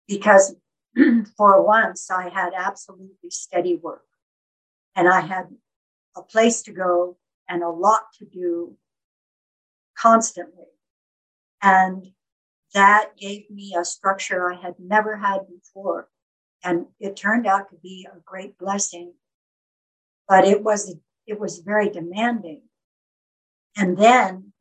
because 0.06 0.54
for 1.36 1.64
once 1.64 2.10
I 2.10 2.28
had 2.28 2.52
absolutely 2.54 3.30
steady 3.30 3.76
work 3.76 4.04
and 4.96 5.08
I 5.08 5.20
had 5.20 5.46
a 6.16 6.22
place 6.22 6.62
to 6.62 6.72
go 6.72 7.16
and 7.48 7.62
a 7.62 7.68
lot 7.68 8.02
to 8.18 8.24
do 8.24 8.76
constantly. 9.96 10.66
And 11.62 12.08
that 12.74 13.16
gave 13.16 13.50
me 13.50 13.74
a 13.78 13.84
structure 13.84 14.52
I 14.52 14.60
had 14.60 14.74
never 14.78 15.16
had 15.16 15.40
before. 15.48 16.08
And 16.62 16.86
it 16.98 17.16
turned 17.16 17.46
out 17.46 17.70
to 17.70 17.76
be 17.76 18.06
a 18.10 18.18
great 18.24 18.58
blessing. 18.58 19.14
But 20.28 20.44
it 20.44 20.62
was 20.62 20.94
it 21.26 21.38
was 21.38 21.58
very 21.58 21.88
demanding 21.88 22.62
and 23.76 23.96
then 23.96 24.52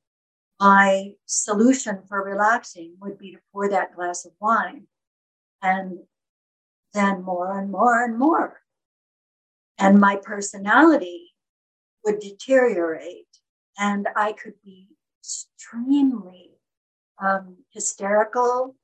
my 0.59 1.13
solution 1.25 2.03
for 2.07 2.23
relaxing 2.23 2.95
would 2.99 3.17
be 3.17 3.31
to 3.33 3.39
pour 3.51 3.69
that 3.69 3.95
glass 3.95 4.25
of 4.25 4.31
wine 4.39 4.87
and 5.61 5.99
then 6.93 7.23
more 7.23 7.59
and 7.59 7.71
more 7.71 8.03
and 8.03 8.17
more. 8.17 8.59
And 9.77 9.99
my 9.99 10.17
personality 10.17 11.33
would 12.05 12.19
deteriorate 12.19 13.27
and 13.77 14.07
I 14.15 14.33
could 14.33 14.53
be 14.63 14.89
extremely 15.21 16.51
um, 17.21 17.57
hysterical 17.71 18.75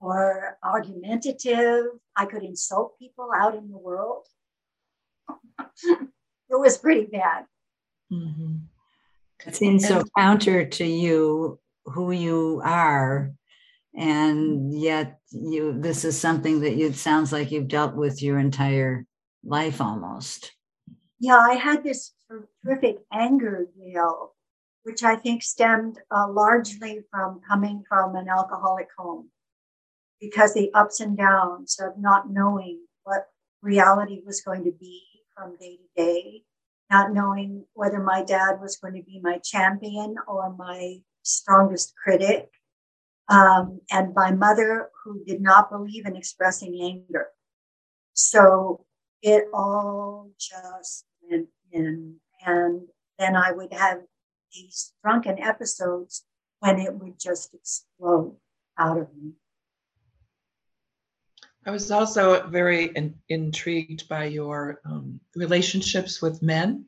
or 0.00 0.58
argumentative. 0.62 1.86
I 2.16 2.26
could 2.26 2.42
insult 2.42 2.98
people 2.98 3.30
out 3.34 3.54
in 3.54 3.70
the 3.70 3.78
world. 3.78 4.26
it 5.84 6.08
was 6.50 6.78
pretty 6.78 7.06
bad. 7.06 7.44
Mm-hmm. 8.12 8.56
It 9.46 9.56
seems 9.56 9.86
so 9.86 10.04
counter 10.16 10.64
to 10.64 10.84
you, 10.84 11.58
who 11.86 12.12
you 12.12 12.60
are. 12.64 13.32
And 13.94 14.72
yet 14.72 15.18
you 15.30 15.78
this 15.78 16.04
is 16.04 16.18
something 16.18 16.60
that 16.60 16.76
you, 16.76 16.86
it 16.86 16.96
sounds 16.96 17.30
like 17.30 17.50
you've 17.50 17.68
dealt 17.68 17.94
with 17.94 18.22
your 18.22 18.38
entire 18.38 19.04
life 19.44 19.80
almost. 19.80 20.52
Yeah, 21.18 21.38
I 21.38 21.54
had 21.54 21.84
this 21.84 22.12
terrific 22.28 22.98
anger, 23.12 23.68
Gail, 23.78 24.34
which 24.82 25.02
I 25.02 25.16
think 25.16 25.42
stemmed 25.42 25.98
uh, 26.10 26.28
largely 26.28 27.00
from 27.10 27.40
coming 27.48 27.84
from 27.88 28.16
an 28.16 28.28
alcoholic 28.28 28.88
home 28.98 29.30
because 30.20 30.54
the 30.54 30.72
ups 30.74 31.00
and 31.00 31.16
downs 31.16 31.78
of 31.80 31.98
not 31.98 32.30
knowing 32.30 32.80
what 33.04 33.26
reality 33.60 34.20
was 34.24 34.40
going 34.40 34.64
to 34.64 34.72
be 34.72 35.02
from 35.36 35.56
day 35.56 35.76
to 35.76 36.02
day 36.02 36.44
not 36.92 37.14
knowing 37.14 37.64
whether 37.72 37.98
my 37.98 38.22
dad 38.22 38.60
was 38.60 38.76
going 38.76 38.94
to 38.94 39.02
be 39.02 39.18
my 39.22 39.38
champion 39.38 40.14
or 40.28 40.54
my 40.54 40.98
strongest 41.22 41.94
critic, 41.96 42.50
um, 43.30 43.80
and 43.90 44.14
my 44.14 44.30
mother 44.30 44.90
who 45.02 45.24
did 45.24 45.40
not 45.40 45.70
believe 45.70 46.04
in 46.04 46.16
expressing 46.16 46.78
anger. 46.82 47.28
So 48.12 48.84
it 49.22 49.44
all 49.54 50.30
just 50.38 51.04
went 51.22 51.48
in. 51.70 52.16
And 52.44 52.82
then 53.18 53.36
I 53.36 53.52
would 53.52 53.72
have 53.72 54.00
these 54.52 54.92
drunken 55.02 55.40
episodes 55.40 56.24
when 56.60 56.78
it 56.78 56.94
would 56.94 57.18
just 57.18 57.54
explode 57.54 58.36
out 58.78 58.98
of 58.98 59.08
me. 59.14 59.32
I 61.64 61.70
was 61.70 61.90
also 61.92 62.46
very 62.48 62.86
in, 62.86 63.14
intrigued 63.28 64.08
by 64.08 64.24
your 64.24 64.80
um, 64.84 65.20
relationships 65.36 66.20
with 66.20 66.42
men 66.42 66.86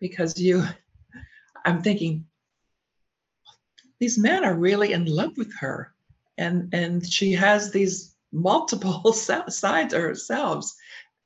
because 0.00 0.38
you, 0.40 0.64
I'm 1.64 1.82
thinking, 1.82 2.24
these 4.00 4.16
men 4.16 4.44
are 4.44 4.54
really 4.54 4.92
in 4.92 5.04
love 5.04 5.36
with 5.36 5.52
her. 5.60 5.92
And, 6.38 6.72
and 6.72 7.04
she 7.06 7.32
has 7.32 7.70
these 7.70 8.14
multiple 8.32 9.12
sides 9.48 9.92
of 9.92 10.00
herself. 10.00 10.70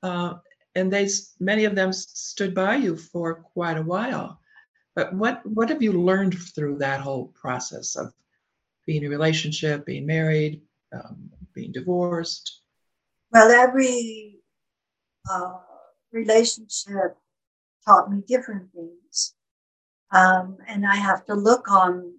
Uh, 0.02 0.34
and 0.74 0.92
they, 0.92 1.08
many 1.38 1.64
of 1.64 1.74
them 1.74 1.92
stood 1.92 2.54
by 2.54 2.76
you 2.76 2.96
for 2.96 3.42
quite 3.54 3.76
a 3.76 3.82
while. 3.82 4.40
But 4.94 5.14
what, 5.14 5.44
what 5.44 5.68
have 5.68 5.82
you 5.82 5.92
learned 5.92 6.38
through 6.38 6.78
that 6.78 7.00
whole 7.00 7.28
process 7.28 7.96
of 7.96 8.12
being 8.86 9.02
in 9.02 9.06
a 9.06 9.10
relationship, 9.10 9.86
being 9.86 10.06
married, 10.06 10.62
um, 10.92 11.30
being 11.54 11.72
divorced? 11.72 12.60
Well, 13.32 13.50
every 13.50 14.40
uh, 15.30 15.58
relationship 16.12 17.16
taught 17.86 18.10
me 18.10 18.22
different 18.26 18.70
things. 18.72 19.34
Um, 20.10 20.58
and 20.68 20.86
I 20.86 20.96
have 20.96 21.24
to 21.26 21.34
look 21.34 21.70
on 21.70 22.14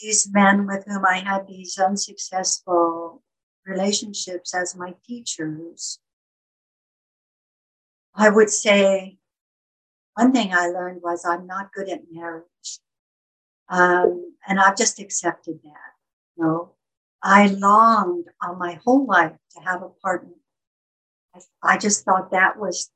these 0.00 0.28
men 0.32 0.66
with 0.66 0.84
whom 0.86 1.04
I 1.04 1.18
had 1.18 1.46
these 1.46 1.78
unsuccessful 1.78 3.22
relationships 3.66 4.54
as 4.54 4.76
my 4.76 4.94
teachers. 5.06 5.98
I 8.16 8.28
would 8.28 8.50
say 8.50 9.18
one 10.14 10.32
thing 10.32 10.52
I 10.52 10.68
learned 10.68 11.02
was 11.02 11.24
I'm 11.24 11.46
not 11.46 11.72
good 11.72 11.88
at 11.88 12.00
marriage. 12.10 12.44
Um, 13.68 14.34
and 14.48 14.58
I've 14.58 14.76
just 14.76 15.00
accepted 15.00 15.60
that. 15.64 15.92
You 16.36 16.44
know, 16.44 16.72
I 17.22 17.48
longed 17.48 18.26
all 18.42 18.56
my 18.56 18.80
whole 18.84 19.06
life 19.06 19.32
to 19.56 19.62
have 19.62 19.82
a 19.82 19.88
partner 19.88 20.30
I 21.62 21.78
just 21.78 22.04
thought 22.04 22.30
that 22.30 22.58
was 22.58 22.90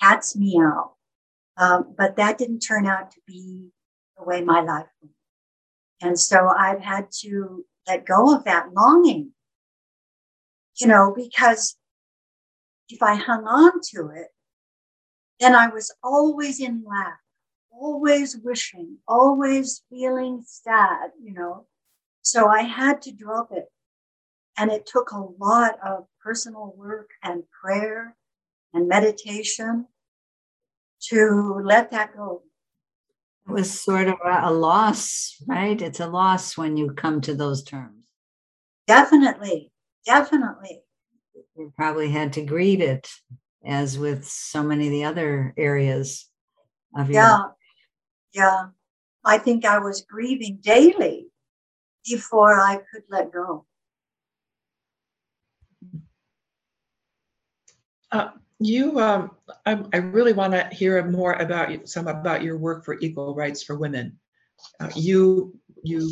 cat's 0.00 0.36
meow. 0.36 0.94
Um, 1.56 1.94
but 1.96 2.16
that 2.16 2.38
didn't 2.38 2.60
turn 2.60 2.86
out 2.86 3.10
to 3.12 3.20
be 3.26 3.70
the 4.16 4.24
way 4.24 4.42
my 4.42 4.60
life 4.60 4.86
went. 5.02 5.14
And 6.00 6.18
so 6.18 6.48
I've 6.48 6.80
had 6.80 7.10
to 7.22 7.64
let 7.86 8.06
go 8.06 8.34
of 8.34 8.44
that 8.44 8.72
longing, 8.72 9.32
you 10.76 10.86
know, 10.86 11.12
because 11.14 11.76
if 12.88 13.02
I 13.02 13.16
hung 13.16 13.44
on 13.44 13.80
to 13.92 14.10
it, 14.14 14.28
then 15.40 15.54
I 15.54 15.68
was 15.68 15.94
always 16.02 16.60
in 16.60 16.84
lack, 16.86 17.18
always 17.70 18.36
wishing, 18.36 18.98
always 19.06 19.82
feeling 19.88 20.42
sad, 20.44 21.10
you 21.22 21.32
know. 21.32 21.66
So 22.22 22.48
I 22.48 22.62
had 22.62 23.02
to 23.02 23.12
drop 23.12 23.52
it. 23.52 23.66
And 24.56 24.72
it 24.72 24.86
took 24.86 25.12
a 25.12 25.24
lot 25.38 25.78
of 25.86 26.06
personal 26.20 26.74
work 26.76 27.10
and 27.22 27.44
prayer 27.62 28.16
and 28.74 28.88
meditation 28.88 29.86
to 31.08 31.60
let 31.64 31.92
that 31.92 32.16
go. 32.16 32.42
It 33.48 33.52
was 33.52 33.80
sort 33.80 34.08
of 34.08 34.16
a 34.24 34.52
loss, 34.52 35.36
right? 35.46 35.80
It's 35.80 36.00
a 36.00 36.08
loss 36.08 36.56
when 36.56 36.76
you 36.76 36.92
come 36.92 37.20
to 37.22 37.34
those 37.34 37.62
terms. 37.62 38.02
Definitely, 38.86 39.72
definitely. 40.04 40.82
You 41.56 41.72
probably 41.76 42.10
had 42.10 42.32
to 42.34 42.42
grieve 42.42 42.80
it, 42.80 43.08
as 43.64 43.98
with 43.98 44.24
so 44.24 44.62
many 44.62 44.86
of 44.86 44.92
the 44.92 45.04
other 45.04 45.54
areas 45.56 46.28
of 46.96 47.10
your. 47.10 47.22
Yeah, 47.22 47.42
yeah. 48.32 48.66
I 49.24 49.38
think 49.38 49.64
I 49.64 49.78
was 49.78 50.02
grieving 50.02 50.58
daily 50.62 51.26
before 52.04 52.60
I 52.60 52.80
could 52.90 53.02
let 53.08 53.32
go. 53.32 53.66
Uh, 58.10 58.30
you, 58.58 58.98
um, 58.98 59.32
I, 59.66 59.84
I, 59.92 59.98
really 59.98 60.32
want 60.32 60.54
to 60.54 60.66
hear 60.72 61.04
more 61.04 61.34
about 61.34 61.86
some 61.86 62.08
about 62.08 62.42
your 62.42 62.56
work 62.56 62.84
for 62.84 62.98
equal 63.00 63.34
rights 63.34 63.62
for 63.62 63.76
women. 63.76 64.18
Uh, 64.80 64.88
you 64.96 65.54
you 65.82 66.10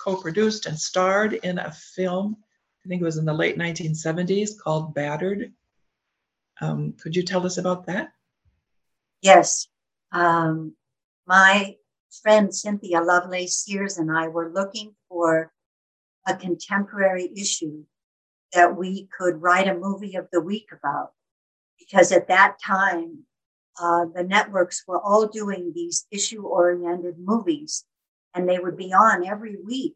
co-produced 0.00 0.66
and 0.66 0.78
starred 0.78 1.34
in 1.34 1.58
a 1.58 1.70
film. 1.70 2.36
I 2.84 2.88
think 2.88 3.02
it 3.02 3.04
was 3.04 3.18
in 3.18 3.26
the 3.26 3.34
late 3.34 3.58
1970s 3.58 4.58
called 4.58 4.94
Battered. 4.94 5.52
Um, 6.60 6.94
could 7.00 7.14
you 7.14 7.22
tell 7.22 7.46
us 7.46 7.58
about 7.58 7.86
that? 7.86 8.10
Yes. 9.22 9.68
Um, 10.12 10.74
my 11.26 11.76
friend 12.22 12.54
Cynthia 12.54 13.00
Lovelace 13.00 13.64
Sears 13.64 13.98
and 13.98 14.10
I 14.10 14.28
were 14.28 14.52
looking 14.52 14.94
for 15.08 15.52
a 16.26 16.34
contemporary 16.34 17.30
issue 17.36 17.84
that 18.52 18.76
we 18.76 19.08
could 19.16 19.40
write 19.42 19.68
a 19.68 19.74
movie 19.74 20.16
of 20.16 20.26
the 20.32 20.40
week 20.40 20.68
about. 20.72 21.12
Because 21.78 22.12
at 22.12 22.28
that 22.28 22.56
time, 22.64 23.24
uh, 23.80 24.06
the 24.14 24.24
networks 24.24 24.84
were 24.86 25.00
all 25.00 25.26
doing 25.26 25.72
these 25.74 26.06
issue 26.10 26.42
oriented 26.42 27.14
movies 27.18 27.84
and 28.34 28.48
they 28.48 28.58
would 28.58 28.76
be 28.76 28.92
on 28.92 29.26
every 29.26 29.56
week. 29.64 29.94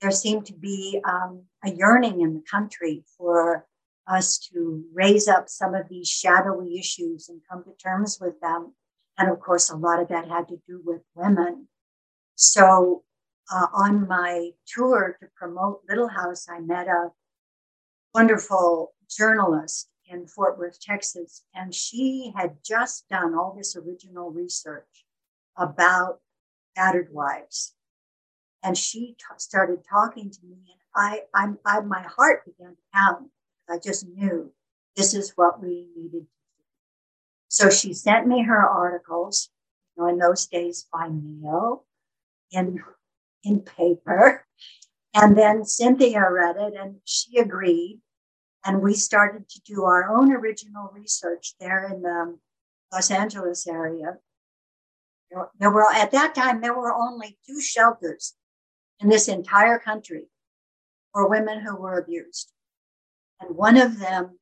There 0.00 0.10
seemed 0.10 0.46
to 0.46 0.52
be 0.52 1.00
um, 1.04 1.44
a 1.64 1.70
yearning 1.70 2.20
in 2.20 2.34
the 2.34 2.42
country 2.48 3.04
for 3.16 3.66
us 4.08 4.38
to 4.38 4.84
raise 4.92 5.28
up 5.28 5.48
some 5.48 5.74
of 5.74 5.88
these 5.88 6.08
shadowy 6.08 6.78
issues 6.78 7.28
and 7.28 7.40
come 7.50 7.62
to 7.64 7.72
terms 7.82 8.18
with 8.20 8.40
them. 8.40 8.74
And 9.18 9.30
of 9.30 9.40
course, 9.40 9.70
a 9.70 9.76
lot 9.76 10.00
of 10.00 10.08
that 10.08 10.28
had 10.28 10.48
to 10.48 10.60
do 10.66 10.80
with 10.84 11.02
women. 11.14 11.68
So 12.36 13.04
uh, 13.52 13.66
on 13.74 14.06
my 14.08 14.50
tour 14.66 15.16
to 15.20 15.26
promote 15.36 15.82
Little 15.88 16.08
House, 16.08 16.46
I 16.48 16.60
met 16.60 16.86
a 16.86 17.08
wonderful 18.14 18.94
journalist 19.10 19.88
in 20.06 20.26
Fort 20.26 20.58
Worth, 20.58 20.80
Texas, 20.80 21.44
and 21.54 21.74
she 21.74 22.32
had 22.36 22.56
just 22.64 23.08
done 23.08 23.34
all 23.34 23.54
this 23.56 23.76
original 23.76 24.30
research 24.30 25.04
about 25.56 26.20
battered 26.74 27.08
wives. 27.12 27.74
And 28.62 28.76
she 28.76 29.16
t- 29.18 29.24
started 29.36 29.80
talking 29.88 30.30
to 30.30 30.38
me, 30.46 30.56
and 30.56 30.80
I, 30.94 31.20
I'm, 31.34 31.58
I, 31.64 31.80
my 31.80 32.02
heart 32.02 32.44
began 32.44 32.70
to 32.70 32.82
pound. 32.94 33.26
I 33.70 33.78
just 33.78 34.06
knew 34.06 34.52
this 34.96 35.14
is 35.14 35.32
what 35.36 35.60
we 35.60 35.86
needed 35.96 36.12
to 36.12 36.18
do. 36.20 36.26
So 37.48 37.70
she 37.70 37.94
sent 37.94 38.26
me 38.26 38.42
her 38.42 38.68
articles, 38.68 39.50
you 39.96 40.02
know, 40.02 40.08
in 40.08 40.18
those 40.18 40.46
days 40.46 40.86
by 40.92 41.08
mail, 41.08 41.84
in 42.50 42.82
in 43.44 43.60
paper. 43.60 44.44
And 45.14 45.36
then 45.36 45.64
Cynthia 45.64 46.30
read 46.30 46.56
it 46.56 46.74
and 46.74 46.96
she 47.04 47.38
agreed. 47.38 48.00
And 48.64 48.82
we 48.82 48.94
started 48.94 49.48
to 49.48 49.60
do 49.62 49.84
our 49.84 50.14
own 50.14 50.32
original 50.32 50.90
research 50.92 51.54
there 51.58 51.86
in 51.92 52.02
the 52.02 52.38
Los 52.92 53.10
Angeles 53.10 53.66
area. 53.66 54.18
There 55.58 55.70
were, 55.70 55.90
at 55.92 56.10
that 56.12 56.34
time, 56.34 56.60
there 56.60 56.76
were 56.76 56.92
only 56.92 57.38
two 57.46 57.60
shelters 57.60 58.34
in 59.00 59.08
this 59.08 59.28
entire 59.28 59.78
country 59.78 60.24
for 61.12 61.28
women 61.28 61.60
who 61.60 61.76
were 61.76 61.98
abused. 61.98 62.52
And 63.40 63.56
one 63.56 63.76
of 63.76 63.98
them 63.98 64.38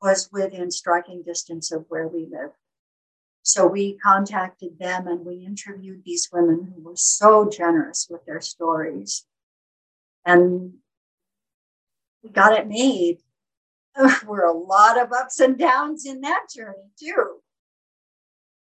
was 0.00 0.28
within 0.32 0.70
striking 0.70 1.22
distance 1.22 1.72
of 1.72 1.86
where 1.88 2.06
we 2.06 2.26
live. 2.30 2.50
So 3.42 3.66
we 3.66 3.98
contacted 3.98 4.78
them 4.78 5.06
and 5.06 5.24
we 5.24 5.44
interviewed 5.44 6.02
these 6.04 6.30
women 6.32 6.72
who 6.74 6.82
were 6.82 6.96
so 6.96 7.48
generous 7.48 8.06
with 8.08 8.24
their 8.24 8.40
stories. 8.40 9.26
And 10.24 10.74
we 12.22 12.30
got 12.30 12.58
it 12.58 12.68
made. 12.68 13.18
There 13.96 14.10
were 14.26 14.44
a 14.44 14.52
lot 14.52 15.00
of 15.00 15.12
ups 15.12 15.40
and 15.40 15.58
downs 15.58 16.04
in 16.04 16.22
that 16.22 16.46
journey, 16.52 16.90
too. 16.98 17.36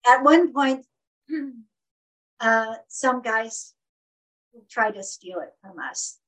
At 0.06 0.22
one 0.22 0.52
point, 0.52 0.84
uh, 2.40 2.74
some 2.88 3.22
guys 3.22 3.72
tried 4.68 4.96
to 4.96 5.02
steal 5.02 5.40
it 5.40 5.52
from 5.62 5.78
us. 5.78 6.18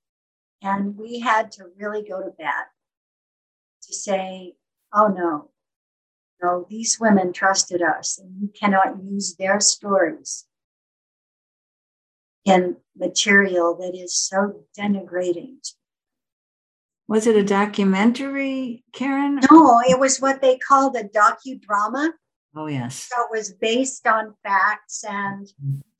And 0.62 0.96
we 0.96 1.20
had 1.20 1.52
to 1.52 1.64
really 1.76 2.02
go 2.02 2.22
to 2.22 2.30
bat 2.30 2.68
to 3.94 4.00
say, 4.00 4.54
oh 4.92 5.08
no, 5.08 5.50
no, 6.42 6.66
these 6.68 6.98
women 7.00 7.32
trusted 7.32 7.82
us, 7.82 8.18
and 8.18 8.30
you 8.40 8.48
cannot 8.48 9.02
use 9.02 9.36
their 9.36 9.60
stories 9.60 10.46
in 12.44 12.76
material 12.96 13.76
that 13.76 13.94
is 13.94 14.16
so 14.16 14.64
denigrating. 14.78 15.56
Was 17.08 17.26
it 17.26 17.36
a 17.36 17.44
documentary, 17.44 18.84
Karen? 18.92 19.40
No, 19.50 19.80
it 19.86 19.98
was 19.98 20.20
what 20.20 20.40
they 20.40 20.58
called 20.58 20.96
a 20.96 21.04
docudrama. 21.04 22.10
Oh, 22.56 22.66
yes. 22.66 23.08
So 23.12 23.22
it 23.22 23.36
was 23.36 23.52
based 23.52 24.06
on 24.06 24.34
facts 24.42 25.04
and 25.08 25.46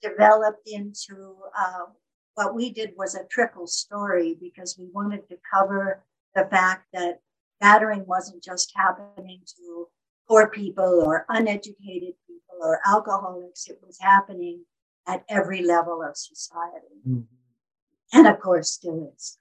developed 0.03 0.67
into 0.67 1.37
uh, 1.59 1.87
what 2.35 2.55
we 2.55 2.71
did 2.71 2.93
was 2.97 3.15
a 3.15 3.25
triple 3.25 3.67
story 3.67 4.37
because 4.41 4.77
we 4.79 4.89
wanted 4.93 5.29
to 5.29 5.37
cover 5.53 6.05
the 6.35 6.47
fact 6.47 6.87
that 6.93 7.21
battering 7.65 8.05
wasn't 8.07 8.45
just 8.45 8.71
happening 8.77 9.41
to 9.57 9.89
poor 10.29 10.51
people 10.51 11.03
or 11.07 11.25
uneducated 11.31 12.13
people 12.27 12.59
or 12.61 12.79
alcoholics. 12.87 13.69
It 13.69 13.79
was 13.83 13.97
happening 13.99 14.67
at 15.07 15.25
every 15.31 15.63
level 15.63 16.03
of 16.03 16.15
society. 16.15 16.97
Mm-hmm. 17.09 18.19
And 18.19 18.27
of 18.27 18.39
course, 18.39 18.71
still 18.71 19.11
is. 19.17 19.39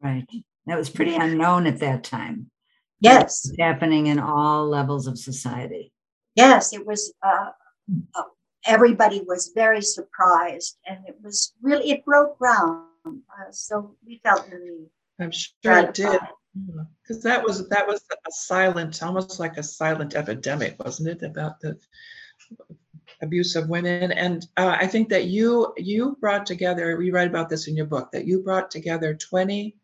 Right. 0.00 0.26
That 0.66 0.78
was 0.78 0.90
pretty 0.90 1.16
unknown 1.16 1.66
at 1.66 1.80
that 1.80 2.04
time. 2.04 2.50
Yes. 3.00 3.50
happening 3.58 4.06
in 4.06 4.20
all 4.20 4.68
levels 4.68 5.08
of 5.08 5.18
society. 5.18 5.92
Yes, 6.36 6.72
it 6.72 6.86
was. 6.86 7.12
Uh, 7.20 7.50
uh, 8.14 8.22
everybody 8.64 9.22
was 9.26 9.52
very 9.54 9.82
surprised, 9.82 10.78
and 10.86 10.98
it 11.06 11.16
was 11.22 11.52
really, 11.60 11.90
it 11.90 12.04
broke 12.04 12.38
ground. 12.38 12.86
Uh, 13.06 13.50
so 13.50 13.96
we 14.06 14.20
felt 14.22 14.48
really. 14.50 14.86
I'm 15.20 15.30
sure 15.30 15.78
it 15.78 15.94
did 15.94 16.20
because 17.02 17.22
that 17.22 17.42
was 17.42 17.68
that 17.68 17.86
was 17.86 18.02
a 18.12 18.30
silent 18.30 19.02
almost 19.02 19.38
like 19.38 19.56
a 19.56 19.62
silent 19.62 20.14
epidemic 20.14 20.76
wasn't 20.82 21.08
it 21.08 21.22
about 21.22 21.60
the 21.60 21.78
abuse 23.22 23.56
of 23.56 23.68
women? 23.68 24.12
And 24.12 24.46
uh, 24.56 24.76
i 24.78 24.86
think 24.86 25.08
that 25.08 25.24
you 25.24 25.72
you 25.76 26.16
brought 26.20 26.46
together 26.46 27.00
you 27.02 27.12
write 27.12 27.28
about 27.28 27.48
this 27.48 27.68
in 27.68 27.76
your 27.76 27.86
book 27.86 28.10
that 28.12 28.26
you 28.26 28.42
brought 28.42 28.70
together 28.70 29.14
20 29.14 29.76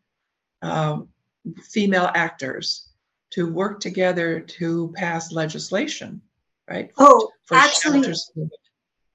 um, 0.61 1.09
female 1.61 2.09
actors 2.13 2.89
to 3.31 3.51
work 3.51 3.79
together 3.79 4.39
to 4.39 4.93
pass 4.95 5.31
legislation 5.31 6.21
right? 6.69 6.91
Oh 6.97 7.29
actually 7.51 8.13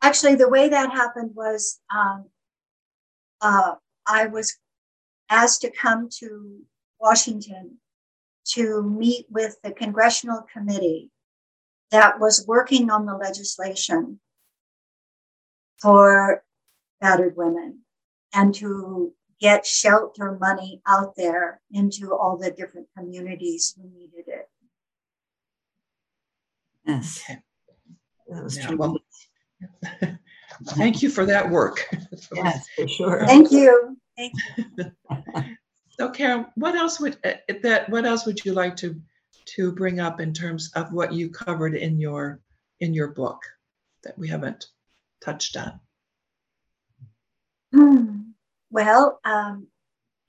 actually 0.03 0.35
the 0.35 0.49
way 0.49 0.69
that 0.69 0.93
happened 0.93 1.33
was 1.35 1.81
um, 1.95 2.27
uh, 3.41 3.75
i 4.07 4.27
was 4.27 4.57
asked 5.31 5.63
to 5.63 5.71
come 5.71 6.09
to 6.19 6.61
Washington 7.01 7.79
to 8.53 8.83
meet 8.83 9.27
with 9.31 9.57
the 9.63 9.73
congressional 9.73 10.45
committee 10.53 11.11
that 11.91 12.19
was 12.19 12.47
working 12.47 12.91
on 12.91 13.07
the 13.07 13.15
legislation 13.15 14.21
for 15.81 16.43
battered 17.01 17.37
women 17.37 17.81
and 18.35 18.55
to 18.55 19.13
get 19.41 19.65
shelter 19.65 20.37
money 20.41 20.83
out 20.87 21.15
there 21.17 21.61
into 21.71 22.13
all 22.13 22.37
the 22.37 22.51
different 22.51 22.87
communities 22.97 23.75
who 23.77 23.89
needed 23.89 24.25
it. 24.27 24.49
Yes. 26.85 27.23
That 28.29 28.45
was 28.45 28.59
yeah, 28.59 28.73
well, 28.73 28.99
thank 30.71 31.03
you 31.03 31.11
for 31.11 31.25
that 31.27 31.49
work. 31.49 31.87
yes, 32.35 32.67
for 32.75 32.89
sure. 32.89 33.27
Thank 33.27 33.53
you. 33.53 33.97
Thank 34.17 34.33
you. 34.57 34.93
So, 35.99 36.09
Karen, 36.11 36.47
what 36.55 36.77
else 36.77 37.01
would 37.01 37.19
uh, 37.25 37.35
that? 37.63 37.89
What 37.91 38.07
else 38.07 38.25
would 38.25 38.45
you 38.45 38.53
like 38.53 38.77
to 38.77 39.01
to 39.57 39.73
bring 39.73 39.99
up 39.99 40.21
in 40.21 40.33
terms 40.33 40.71
of 40.75 40.93
what 40.93 41.13
you 41.13 41.31
covered 41.31 41.75
in 41.75 41.99
your 41.99 42.41
in 42.81 42.95
your 42.95 43.09
book 43.09 43.43
that 44.05 44.17
we 44.17 44.29
haven't 44.29 44.67
touched 45.25 45.57
on? 45.57 45.81
Hmm. 47.75 48.19
Well, 48.71 49.19
um, 49.25 49.67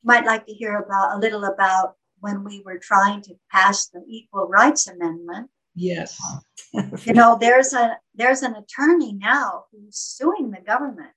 might 0.03 0.25
like 0.25 0.45
to 0.47 0.53
hear 0.53 0.77
about 0.77 1.15
a 1.15 1.19
little 1.19 1.43
about 1.43 1.95
when 2.19 2.43
we 2.43 2.61
were 2.65 2.79
trying 2.79 3.21
to 3.23 3.35
pass 3.51 3.87
the 3.87 4.03
Equal 4.07 4.47
Rights 4.47 4.87
Amendment. 4.87 5.49
Yes. 5.75 6.19
you 6.73 7.13
know, 7.13 7.37
there's 7.39 7.73
a 7.73 7.97
there's 8.15 8.41
an 8.41 8.55
attorney 8.55 9.13
now 9.13 9.65
who's 9.71 9.97
suing 9.97 10.49
the 10.49 10.61
government 10.61 11.11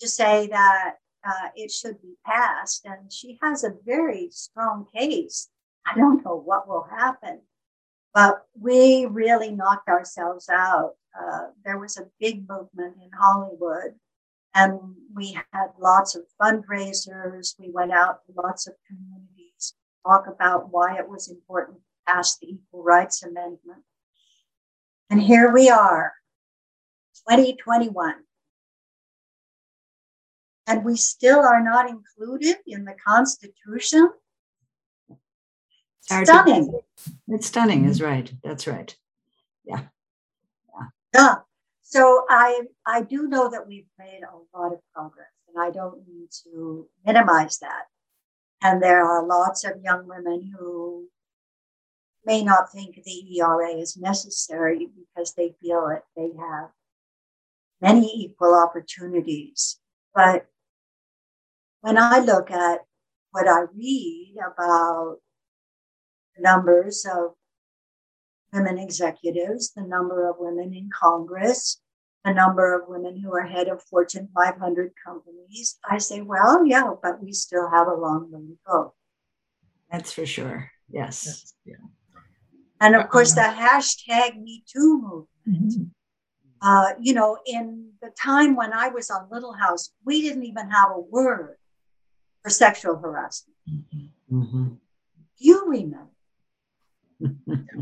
to 0.00 0.08
say 0.08 0.48
that 0.48 0.96
uh, 1.24 1.48
it 1.56 1.70
should 1.70 2.00
be 2.02 2.14
passed. 2.24 2.84
And 2.84 3.12
she 3.12 3.38
has 3.42 3.64
a 3.64 3.74
very 3.84 4.28
strong 4.30 4.86
case. 4.94 5.48
I 5.86 5.96
don't 5.96 6.24
know 6.24 6.36
what 6.36 6.68
will 6.68 6.86
happen, 6.96 7.40
but 8.14 8.46
we 8.58 9.06
really 9.06 9.50
knocked 9.50 9.88
ourselves 9.88 10.48
out. 10.48 10.92
Uh, 11.18 11.48
there 11.64 11.78
was 11.78 11.96
a 11.96 12.08
big 12.20 12.48
movement 12.48 12.96
in 13.02 13.10
Hollywood, 13.18 13.94
and 14.54 14.78
we 15.14 15.38
had 15.52 15.68
lots 15.78 16.14
of 16.14 16.22
fundraisers. 16.40 17.54
We 17.58 17.70
went 17.70 17.92
out 17.92 18.20
to 18.26 18.40
lots 18.40 18.66
of 18.66 18.74
communities, 18.86 19.74
talk 20.06 20.26
about 20.28 20.70
why 20.70 20.98
it 20.98 21.08
was 21.08 21.28
important 21.28 21.78
to 21.78 22.12
pass 22.12 22.38
the 22.38 22.52
Equal 22.52 22.82
Rights 22.82 23.22
Amendment. 23.22 23.82
And 25.10 25.20
here 25.20 25.52
we 25.52 25.68
are, 25.68 26.12
2021 27.28 28.14
and 30.72 30.84
we 30.86 30.96
still 30.96 31.40
are 31.40 31.62
not 31.62 31.88
included 31.88 32.56
in 32.66 32.86
the 32.86 32.94
Constitution. 33.06 34.10
Stunning. 36.00 36.80
It's 37.28 37.46
stunning, 37.46 37.84
is 37.84 38.00
right. 38.00 38.32
That's 38.42 38.66
right. 38.66 38.96
Yeah. 39.64 39.82
Yeah. 40.74 40.86
Yeah. 41.14 41.34
So 41.82 42.24
I 42.30 42.62
I 42.86 43.02
do 43.02 43.28
know 43.28 43.50
that 43.50 43.68
we've 43.68 43.86
made 43.98 44.22
a 44.22 44.58
lot 44.58 44.72
of 44.72 44.80
progress, 44.94 45.28
and 45.46 45.62
I 45.62 45.70
don't 45.70 46.08
need 46.08 46.28
to 46.44 46.88
minimize 47.04 47.58
that. 47.58 47.84
And 48.62 48.82
there 48.82 49.04
are 49.04 49.26
lots 49.26 49.64
of 49.64 49.82
young 49.82 50.08
women 50.08 50.54
who 50.58 51.08
may 52.24 52.42
not 52.42 52.72
think 52.72 52.94
the 53.04 53.38
ERA 53.38 53.72
is 53.72 53.96
necessary 53.96 54.88
because 54.96 55.34
they 55.34 55.54
feel 55.60 55.86
that 55.88 56.04
they 56.16 56.30
have 56.38 56.70
many 57.80 58.06
equal 58.24 58.54
opportunities. 58.54 59.78
But 60.14 60.46
when 61.82 61.98
I 61.98 62.20
look 62.20 62.50
at 62.50 62.80
what 63.32 63.48
I 63.48 63.62
read 63.76 64.36
about 64.38 65.16
numbers 66.38 67.04
of 67.04 67.32
women 68.52 68.78
executives, 68.78 69.72
the 69.74 69.82
number 69.82 70.28
of 70.28 70.36
women 70.38 70.74
in 70.74 70.90
Congress, 70.90 71.80
the 72.24 72.32
number 72.32 72.78
of 72.78 72.88
women 72.88 73.20
who 73.20 73.34
are 73.34 73.42
head 73.42 73.68
of 73.68 73.82
Fortune 73.82 74.28
500 74.34 74.92
companies, 75.04 75.78
I 75.88 75.98
say, 75.98 76.20
well, 76.20 76.64
yeah, 76.64 76.90
but 77.02 77.22
we 77.22 77.32
still 77.32 77.68
have 77.68 77.88
a 77.88 77.94
long 77.94 78.30
way 78.30 78.40
to 78.40 78.58
go. 78.66 78.94
That's 79.90 80.12
for 80.12 80.24
sure. 80.24 80.70
Yes. 80.88 81.54
Yeah. 81.64 81.74
And 82.80 82.94
of 82.94 83.08
course, 83.08 83.34
the 83.34 83.40
hashtag 83.40 84.40
Me 84.40 84.62
Too 84.66 85.00
movement. 85.46 85.72
Mm-hmm. 85.72 85.82
Uh, 86.60 86.92
you 87.00 87.12
know, 87.12 87.38
in 87.44 87.90
the 88.00 88.10
time 88.10 88.54
when 88.54 88.72
I 88.72 88.88
was 88.88 89.10
on 89.10 89.28
Little 89.32 89.52
House, 89.52 89.90
we 90.04 90.22
didn't 90.22 90.44
even 90.44 90.70
have 90.70 90.90
a 90.94 91.00
word 91.00 91.56
for 92.42 92.50
sexual 92.50 92.96
harassment. 92.96 93.56
Mm-hmm. 93.68 94.42
mm-hmm. 94.42 94.68
You 95.38 95.66
remember? 95.66 96.10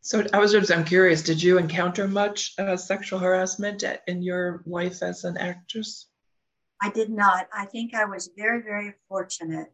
so 0.00 0.24
I 0.32 0.38
was 0.38 0.52
just, 0.52 0.70
I'm 0.70 0.84
curious, 0.84 1.22
did 1.22 1.42
you 1.42 1.58
encounter 1.58 2.06
much 2.06 2.54
uh, 2.58 2.76
sexual 2.76 3.18
harassment 3.18 3.82
in 4.06 4.22
your 4.22 4.62
life 4.66 5.02
as 5.02 5.24
an 5.24 5.36
actress? 5.36 6.06
I 6.82 6.90
did 6.90 7.10
not. 7.10 7.48
I 7.52 7.66
think 7.66 7.94
I 7.94 8.04
was 8.04 8.30
very, 8.36 8.62
very 8.62 8.94
fortunate 9.08 9.72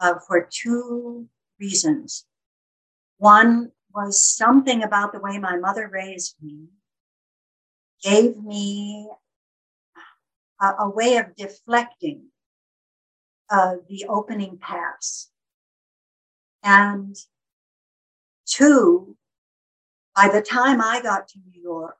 uh, 0.00 0.14
for 0.26 0.48
two 0.50 1.28
reasons. 1.60 2.24
One 3.18 3.72
was 3.94 4.24
something 4.24 4.82
about 4.82 5.12
the 5.12 5.20
way 5.20 5.38
my 5.38 5.56
mother 5.56 5.88
raised 5.92 6.36
me 6.42 6.68
gave 8.02 8.36
me 8.42 9.08
a, 10.60 10.66
a 10.80 10.90
way 10.90 11.16
of 11.16 11.34
deflecting 11.36 12.26
uh, 13.50 13.76
the 13.88 14.06
opening 14.08 14.58
pass. 14.58 15.30
And 16.62 17.14
two, 18.46 19.16
by 20.16 20.28
the 20.28 20.40
time 20.40 20.80
I 20.80 21.02
got 21.02 21.28
to 21.28 21.38
New 21.38 21.60
York, 21.60 21.96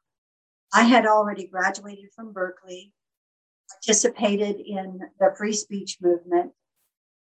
I 0.72 0.82
had 0.82 1.06
already 1.06 1.46
graduated 1.46 2.10
from 2.16 2.32
Berkeley, 2.32 2.92
participated 3.68 4.56
in 4.60 5.00
the 5.20 5.34
free 5.36 5.52
speech 5.52 5.98
movement, 6.00 6.52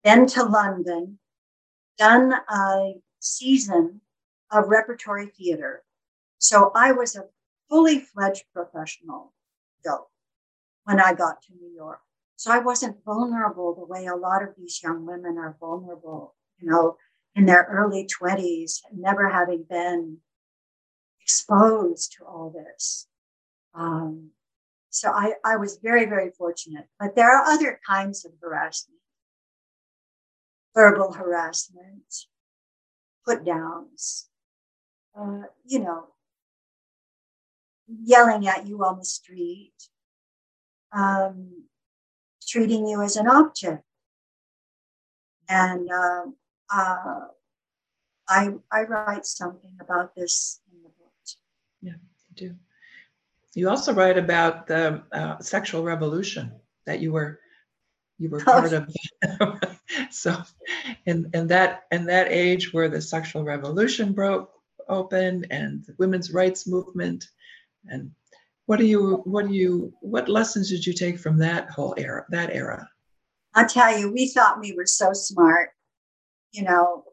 been 0.02 0.26
to 0.28 0.44
London, 0.44 1.18
done 1.98 2.34
a 2.48 2.94
season 3.20 4.00
of 4.50 4.68
repertory 4.68 5.26
theater. 5.26 5.82
So 6.38 6.70
I 6.74 6.92
was 6.92 7.16
a 7.16 7.24
fully 7.68 8.00
fledged 8.00 8.44
professional 8.52 9.32
adult 9.80 10.08
when 10.86 11.00
I 11.00 11.12
got 11.12 11.42
to 11.42 11.54
New 11.54 11.72
York. 11.74 12.00
So 12.36 12.50
I 12.50 12.58
wasn't 12.58 13.04
vulnerable 13.04 13.74
the 13.74 13.84
way 13.84 14.06
a 14.06 14.16
lot 14.16 14.42
of 14.42 14.50
these 14.56 14.80
young 14.82 15.06
women 15.06 15.36
are 15.38 15.56
vulnerable, 15.58 16.34
you 16.58 16.70
know, 16.70 16.96
in 17.34 17.46
their 17.46 17.66
early 17.70 18.06
20s, 18.06 18.80
never 18.92 19.28
having 19.28 19.64
been 19.68 20.18
exposed 21.20 22.14
to 22.16 22.24
all 22.24 22.50
this. 22.54 23.08
Um, 23.74 24.30
so 24.90 25.10
I, 25.10 25.34
I 25.44 25.56
was 25.56 25.78
very, 25.82 26.06
very 26.06 26.30
fortunate. 26.30 26.86
But 26.98 27.16
there 27.16 27.30
are 27.30 27.44
other 27.44 27.80
kinds 27.86 28.24
of 28.24 28.32
harassment 28.40 28.96
verbal 30.76 31.10
harassment, 31.10 32.26
put 33.24 33.46
downs, 33.46 34.28
uh, 35.18 35.44
you 35.64 35.78
know, 35.78 36.08
yelling 37.88 38.46
at 38.46 38.66
you 38.66 38.84
on 38.84 38.98
the 38.98 39.04
street, 39.04 39.72
um, 40.96 41.64
treating 42.48 42.86
you 42.86 43.02
as 43.02 43.16
an 43.16 43.28
object. 43.28 43.82
And 45.48 45.88
uh, 45.90 46.22
uh, 46.74 47.20
I, 48.28 48.50
I 48.72 48.82
write 48.82 49.26
something 49.26 49.76
about 49.80 50.14
this 50.16 50.60
in 50.72 50.82
the 50.82 50.88
book. 50.88 51.12
Yeah, 51.82 51.92
you 52.28 52.48
do. 52.48 52.54
You 53.54 53.70
also 53.70 53.94
write 53.94 54.18
about 54.18 54.66
the 54.66 55.02
uh, 55.12 55.38
sexual 55.40 55.82
revolution 55.82 56.52
that 56.84 57.00
you 57.00 57.12
were 57.12 57.40
you 58.18 58.30
were 58.30 58.40
part 58.40 58.72
of. 58.72 58.88
so, 60.10 60.36
in 61.06 61.30
in 61.32 61.46
that 61.48 61.84
in 61.90 62.06
that 62.06 62.28
age 62.30 62.72
where 62.72 62.88
the 62.88 63.00
sexual 63.00 63.44
revolution 63.44 64.12
broke 64.12 64.50
open 64.88 65.46
and 65.50 65.84
the 65.86 65.94
women's 65.98 66.32
rights 66.32 66.66
movement, 66.66 67.28
and 67.86 68.10
what 68.66 68.78
do 68.78 68.84
you 68.84 69.22
what 69.24 69.48
do 69.48 69.54
you 69.54 69.92
what 70.00 70.28
lessons 70.28 70.70
did 70.70 70.84
you 70.84 70.92
take 70.92 71.18
from 71.18 71.38
that 71.38 71.70
whole 71.70 71.94
era 71.96 72.26
that 72.30 72.50
era? 72.50 72.88
I'll 73.54 73.66
tell 73.66 73.96
you, 73.98 74.12
we 74.12 74.28
thought 74.28 74.60
we 74.60 74.74
were 74.74 74.86
so 74.86 75.12
smart. 75.12 75.70
You 76.52 76.64
know, 76.64 77.04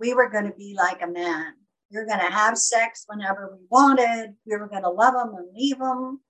we 0.00 0.14
were 0.14 0.28
going 0.28 0.46
to 0.46 0.56
be 0.56 0.74
like 0.76 1.00
a 1.02 1.06
man. 1.06 1.52
We 1.90 1.98
were 1.98 2.06
going 2.06 2.18
to 2.18 2.32
have 2.32 2.58
sex 2.58 3.04
whenever 3.06 3.56
we 3.56 3.64
wanted. 3.70 4.34
We 4.46 4.56
were 4.56 4.66
going 4.66 4.82
to 4.82 4.90
love 4.90 5.14
them 5.14 5.34
and 5.36 5.54
leave 5.54 5.78
them. 5.78 6.20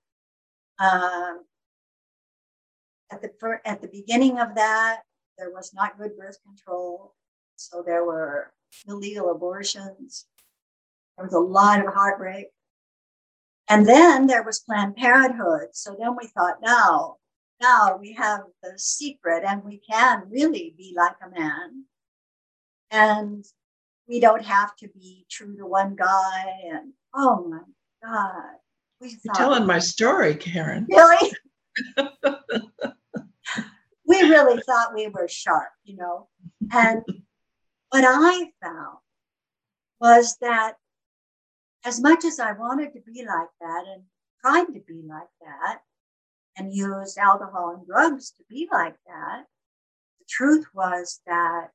Uh, 0.77 1.35
at 3.11 3.21
the 3.21 3.59
at 3.65 3.81
the 3.81 3.87
beginning 3.87 4.39
of 4.39 4.55
that, 4.55 5.01
there 5.37 5.51
was 5.51 5.73
not 5.73 5.97
good 5.97 6.17
birth 6.17 6.37
control, 6.45 7.15
so 7.55 7.83
there 7.85 8.03
were 8.03 8.51
illegal 8.87 9.31
abortions. 9.31 10.25
There 11.17 11.25
was 11.25 11.33
a 11.33 11.39
lot 11.39 11.79
of 11.79 11.93
heartbreak, 11.93 12.47
and 13.69 13.87
then 13.87 14.27
there 14.27 14.43
was 14.43 14.59
Planned 14.59 14.95
Parenthood. 14.95 15.69
So 15.73 15.95
then 15.99 16.15
we 16.19 16.27
thought, 16.27 16.61
now, 16.61 17.17
now 17.61 17.97
we 17.99 18.13
have 18.13 18.41
the 18.61 18.73
secret, 18.77 19.43
and 19.45 19.63
we 19.63 19.77
can 19.79 20.23
really 20.29 20.73
be 20.77 20.93
like 20.95 21.15
a 21.25 21.29
man, 21.29 21.85
and 22.91 23.45
we 24.07 24.19
don't 24.19 24.43
have 24.45 24.75
to 24.77 24.89
be 24.89 25.25
true 25.29 25.55
to 25.57 25.65
one 25.65 25.95
guy. 25.95 26.43
And 26.71 26.93
oh 27.15 27.47
my 27.47 27.61
God, 28.07 28.57
we 28.99 29.17
You're 29.23 29.33
telling 29.33 29.65
my 29.65 29.79
story, 29.79 30.35
Karen. 30.35 30.85
Really? 30.89 31.31
we 34.05 34.21
really 34.21 34.61
thought 34.61 34.93
we 34.93 35.07
were 35.07 35.27
sharp, 35.27 35.69
you 35.83 35.95
know. 35.95 36.27
And 36.71 37.01
what 37.89 38.03
I 38.05 38.51
found 38.61 38.97
was 39.99 40.37
that 40.41 40.75
as 41.85 42.01
much 42.01 42.25
as 42.25 42.39
I 42.39 42.53
wanted 42.53 42.93
to 42.93 43.01
be 43.01 43.25
like 43.25 43.49
that 43.59 43.83
and 43.87 44.03
tried 44.41 44.73
to 44.73 44.79
be 44.79 45.01
like 45.07 45.27
that 45.41 45.81
and 46.57 46.73
used 46.73 47.17
alcohol 47.17 47.75
and 47.77 47.85
drugs 47.85 48.31
to 48.31 48.43
be 48.49 48.67
like 48.71 48.95
that, 49.07 49.45
the 50.19 50.25
truth 50.29 50.65
was 50.73 51.21
that 51.25 51.69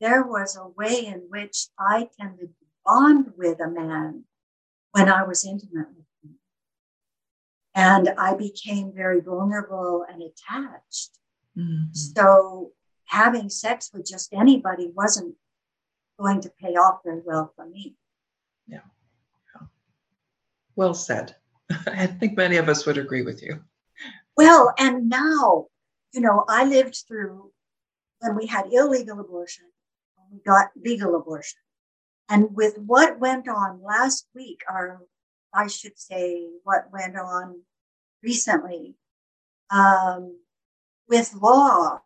there 0.00 0.24
was 0.24 0.56
a 0.56 0.68
way 0.68 1.06
in 1.06 1.26
which 1.28 1.66
I 1.78 2.08
tended 2.18 2.48
to 2.48 2.66
bond 2.84 3.32
with 3.36 3.60
a 3.60 3.68
man 3.68 4.24
when 4.92 5.08
I 5.08 5.22
was 5.22 5.44
intimate 5.44 5.88
with 5.88 6.06
him. 6.22 6.38
and 7.74 8.08
I 8.18 8.34
became 8.34 8.92
very 8.92 9.20
vulnerable 9.20 10.04
and 10.08 10.22
attached. 10.22 11.18
Mm-hmm. 11.56 11.92
So 11.92 12.72
having 13.06 13.48
sex 13.48 13.90
with 13.92 14.06
just 14.06 14.32
anybody 14.32 14.90
wasn't 14.94 15.34
going 16.18 16.40
to 16.42 16.50
pay 16.60 16.74
off 16.74 17.00
very 17.04 17.22
well 17.24 17.52
for 17.56 17.66
me. 17.66 17.96
Well 20.76 20.94
said. 20.94 21.36
I 21.86 22.06
think 22.06 22.36
many 22.36 22.56
of 22.56 22.68
us 22.68 22.86
would 22.86 22.98
agree 22.98 23.22
with 23.22 23.42
you. 23.42 23.62
Well, 24.36 24.72
and 24.78 25.08
now, 25.08 25.66
you 26.12 26.20
know, 26.20 26.44
I 26.48 26.64
lived 26.64 27.04
through 27.06 27.52
when 28.20 28.36
we 28.36 28.46
had 28.46 28.72
illegal 28.72 29.20
abortion, 29.20 29.66
when 30.16 30.26
we 30.32 30.42
got 30.44 30.70
legal 30.76 31.16
abortion. 31.16 31.58
And 32.28 32.54
with 32.54 32.78
what 32.78 33.18
went 33.20 33.48
on 33.48 33.82
last 33.82 34.26
week, 34.34 34.62
or 34.68 35.02
I 35.52 35.66
should 35.66 35.98
say, 35.98 36.48
what 36.64 36.90
went 36.92 37.16
on 37.18 37.60
recently 38.22 38.94
um, 39.70 40.38
with 41.08 41.34
law 41.34 42.00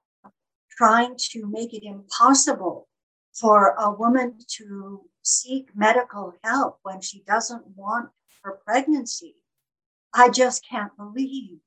trying 0.76 1.16
to 1.16 1.46
make 1.46 1.72
it 1.72 1.85
impossible 1.85 2.88
for 3.33 3.74
a 3.79 3.90
woman 3.90 4.38
to 4.48 5.02
seek 5.22 5.68
medical 5.74 6.35
help 6.42 6.79
when 6.83 7.00
she 7.00 7.22
doesn't 7.26 7.64
want 7.76 8.11
her 8.47 8.61
pregnancy. 8.65 9.35
I 10.15 10.31
just 10.31 10.65
can't 10.69 10.97
believe 10.97 11.59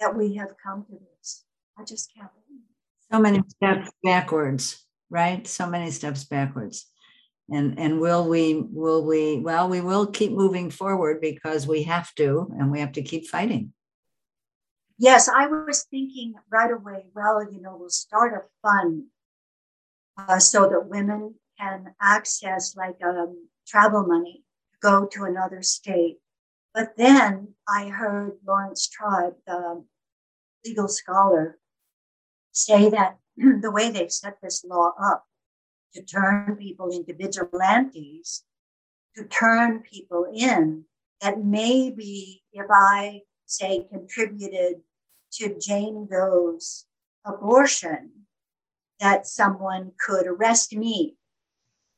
that 0.00 0.16
we 0.16 0.36
have 0.36 0.54
come 0.62 0.84
to 0.84 0.92
this. 0.92 1.44
I 1.76 1.84
just 1.84 2.14
can't 2.14 2.30
believe 2.32 2.62
it. 2.62 3.12
So 3.12 3.20
many 3.20 3.42
steps 3.48 3.90
backwards, 4.04 4.86
right? 5.10 5.46
So 5.46 5.68
many 5.68 5.90
steps 5.90 6.24
backwards. 6.24 6.86
And 7.50 7.78
and 7.78 8.00
will 8.00 8.28
we 8.28 8.54
will 8.54 9.04
we 9.04 9.38
well 9.38 9.68
we 9.68 9.80
will 9.80 10.06
keep 10.06 10.32
moving 10.32 10.70
forward 10.70 11.20
because 11.20 11.66
we 11.66 11.82
have 11.84 12.14
to 12.16 12.52
and 12.58 12.70
we 12.70 12.80
have 12.80 12.92
to 12.92 13.02
keep 13.02 13.26
fighting. 13.26 13.72
Yes, 14.98 15.28
I 15.28 15.46
was 15.46 15.86
thinking 15.90 16.34
right 16.50 16.70
away, 16.70 17.06
well, 17.14 17.42
you 17.50 17.60
know, 17.60 17.76
we'll 17.78 17.88
start 17.88 18.34
a 18.34 18.42
fund 18.66 19.04
uh, 20.18 20.38
so 20.38 20.68
that 20.68 20.88
women 20.88 21.36
can 21.58 21.94
access 22.00 22.76
like 22.76 22.96
um, 23.02 23.48
travel 23.66 24.06
money 24.06 24.44
to 24.72 24.78
go 24.80 25.06
to 25.06 25.24
another 25.24 25.62
state. 25.62 26.18
But 26.78 26.96
then 26.96 27.54
I 27.66 27.88
heard 27.88 28.38
Laurence 28.46 28.86
Tribe, 28.86 29.34
the 29.48 29.84
legal 30.64 30.86
scholar, 30.86 31.58
say 32.52 32.88
that 32.88 33.18
the 33.36 33.72
way 33.72 33.90
they've 33.90 34.12
set 34.12 34.36
this 34.40 34.64
law 34.64 34.92
up 35.02 35.24
to 35.94 36.04
turn 36.04 36.54
people 36.54 36.90
into 36.92 37.14
vigilantes, 37.14 38.44
to 39.16 39.24
turn 39.24 39.80
people 39.80 40.30
in, 40.32 40.84
that 41.20 41.44
maybe 41.44 42.44
if 42.52 42.66
I 42.70 43.22
say 43.46 43.88
contributed 43.90 44.82
to 45.32 45.58
Jane 45.58 46.06
Doe's 46.08 46.86
abortion, 47.24 48.12
that 49.00 49.26
someone 49.26 49.94
could 49.98 50.28
arrest 50.28 50.76
me 50.76 51.16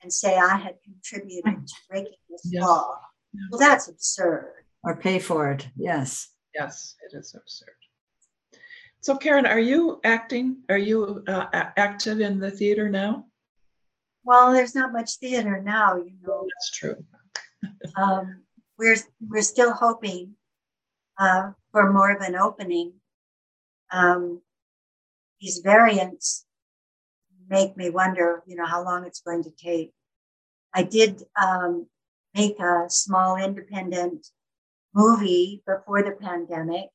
and 0.03 0.11
say 0.11 0.39
I 0.39 0.57
had 0.57 0.77
contributed 0.83 1.67
to 1.67 1.75
breaking 1.91 2.17
this 2.31 2.49
Yes. 2.51 2.63
law. 2.63 2.99
Well, 3.51 3.61
that's 3.61 3.87
absurd. 3.87 4.65
Or 4.83 4.97
pay 4.97 5.19
for 5.19 5.51
it. 5.53 5.69
Yes. 5.77 6.29
Yes, 6.55 6.97
it 7.03 7.17
is 7.17 7.35
absurd. 7.35 7.75
So, 9.01 9.17
Karen, 9.17 9.47
are 9.47 9.61
you 9.61 10.01
acting? 10.05 10.59
Are 10.69 10.79
you 10.79 11.23
uh, 11.27 11.47
active 11.53 12.21
in 12.21 12.39
the 12.39 12.51
theater 12.51 12.89
now? 12.89 13.27
Well, 14.25 14.53
there's 14.53 14.75
not 14.75 14.93
much 14.93 15.17
theater 15.17 15.63
now, 15.63 15.97
you 15.97 16.13
know. 16.23 16.47
That's 16.47 16.71
true. 16.71 16.97
Um, 17.95 18.43
we're 18.79 18.97
we're 19.29 19.43
still 19.43 19.75
hoping 19.75 20.35
uh, 21.19 21.51
for 21.73 21.93
more 21.93 22.11
of 22.11 22.23
an 22.23 22.35
opening. 22.35 22.95
Um, 23.93 24.41
these 25.43 25.59
variants 25.59 26.47
make 27.51 27.77
me 27.77 27.91
wonder, 27.91 28.43
you 28.47 28.57
know, 28.57 28.65
how 28.65 28.83
long 28.83 29.05
it's 29.05 29.21
going 29.21 29.45
to 29.45 29.51
take. 29.51 29.93
I 30.73 30.85
did 30.85 31.23
um, 31.41 31.87
make 32.35 32.59
a 32.61 32.87
small 32.89 33.37
independent 33.37 34.27
movie 34.95 35.63
before 35.67 36.03
the 36.03 36.13
pandemic, 36.13 36.91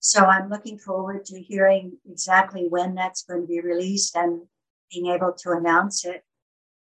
so 0.00 0.24
I'm 0.24 0.50
looking 0.50 0.78
forward 0.78 1.24
to 1.26 1.40
hearing 1.40 1.98
exactly 2.10 2.66
when 2.68 2.94
that's 2.94 3.22
going 3.22 3.42
to 3.42 3.46
be 3.46 3.60
released 3.60 4.16
and 4.16 4.42
being 4.90 5.06
able 5.06 5.32
to 5.32 5.52
announce 5.52 6.04
it. 6.04 6.24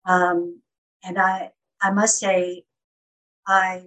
Um, 0.06 0.60
and 1.04 1.18
I, 1.18 1.50
I 1.80 1.90
must 1.90 2.18
say, 2.18 2.64
I 3.46 3.82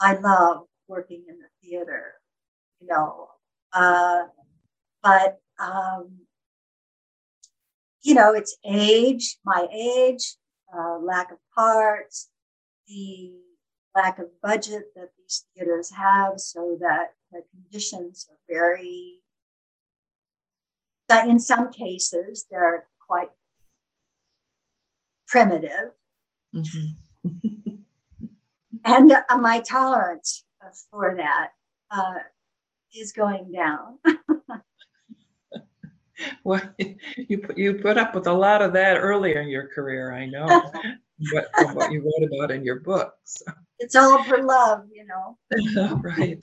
I 0.00 0.14
love 0.14 0.64
working 0.88 1.22
in 1.28 1.38
the 1.38 1.46
theater, 1.62 2.14
you 2.80 2.88
know. 2.88 3.28
Uh, 3.72 4.24
but 5.02 5.38
um, 5.60 6.18
you 8.02 8.14
know, 8.14 8.34
it's 8.34 8.56
age, 8.64 9.36
my 9.44 9.68
age, 9.72 10.34
uh, 10.76 10.98
lack 10.98 11.30
of 11.30 11.38
parts, 11.54 12.28
the 12.88 13.32
lack 13.94 14.18
of 14.18 14.26
budget 14.42 14.86
that 14.96 15.10
these 15.32 15.44
theaters 15.56 15.90
have, 15.90 16.40
so 16.40 16.76
that 16.80 17.14
the 17.30 17.42
conditions 17.50 18.28
are 18.30 18.38
very. 18.48 19.20
That 21.08 21.28
in 21.28 21.38
some 21.38 21.70
cases 21.70 22.46
they're 22.50 22.86
quite 23.06 23.30
primitive, 25.28 25.92
Mhm. 26.54 26.96
and 28.84 29.12
uh, 29.12 29.38
my 29.38 29.60
tolerance 29.60 30.44
for 30.90 31.14
that 31.16 31.50
uh, 31.90 32.14
is 32.94 33.12
going 33.12 33.52
down. 33.52 33.98
Well, 36.44 36.60
you 37.16 37.38
put, 37.38 37.58
you 37.58 37.74
put 37.74 37.98
up 37.98 38.14
with 38.14 38.26
a 38.28 38.32
lot 38.32 38.62
of 38.62 38.72
that 38.74 38.96
earlier 38.96 39.40
in 39.40 39.48
your 39.48 39.66
career, 39.68 40.12
I 40.14 40.26
know, 40.26 40.70
what, 41.32 41.48
from 41.54 41.74
what 41.74 41.92
you 41.92 42.00
wrote 42.00 42.30
about 42.32 42.50
in 42.50 42.64
your 42.64 42.80
books. 42.80 43.42
it's 43.78 43.94
all 43.94 44.22
for 44.24 44.42
love, 44.42 44.86
you 44.92 45.06
know. 45.06 45.38
Right. 46.02 46.38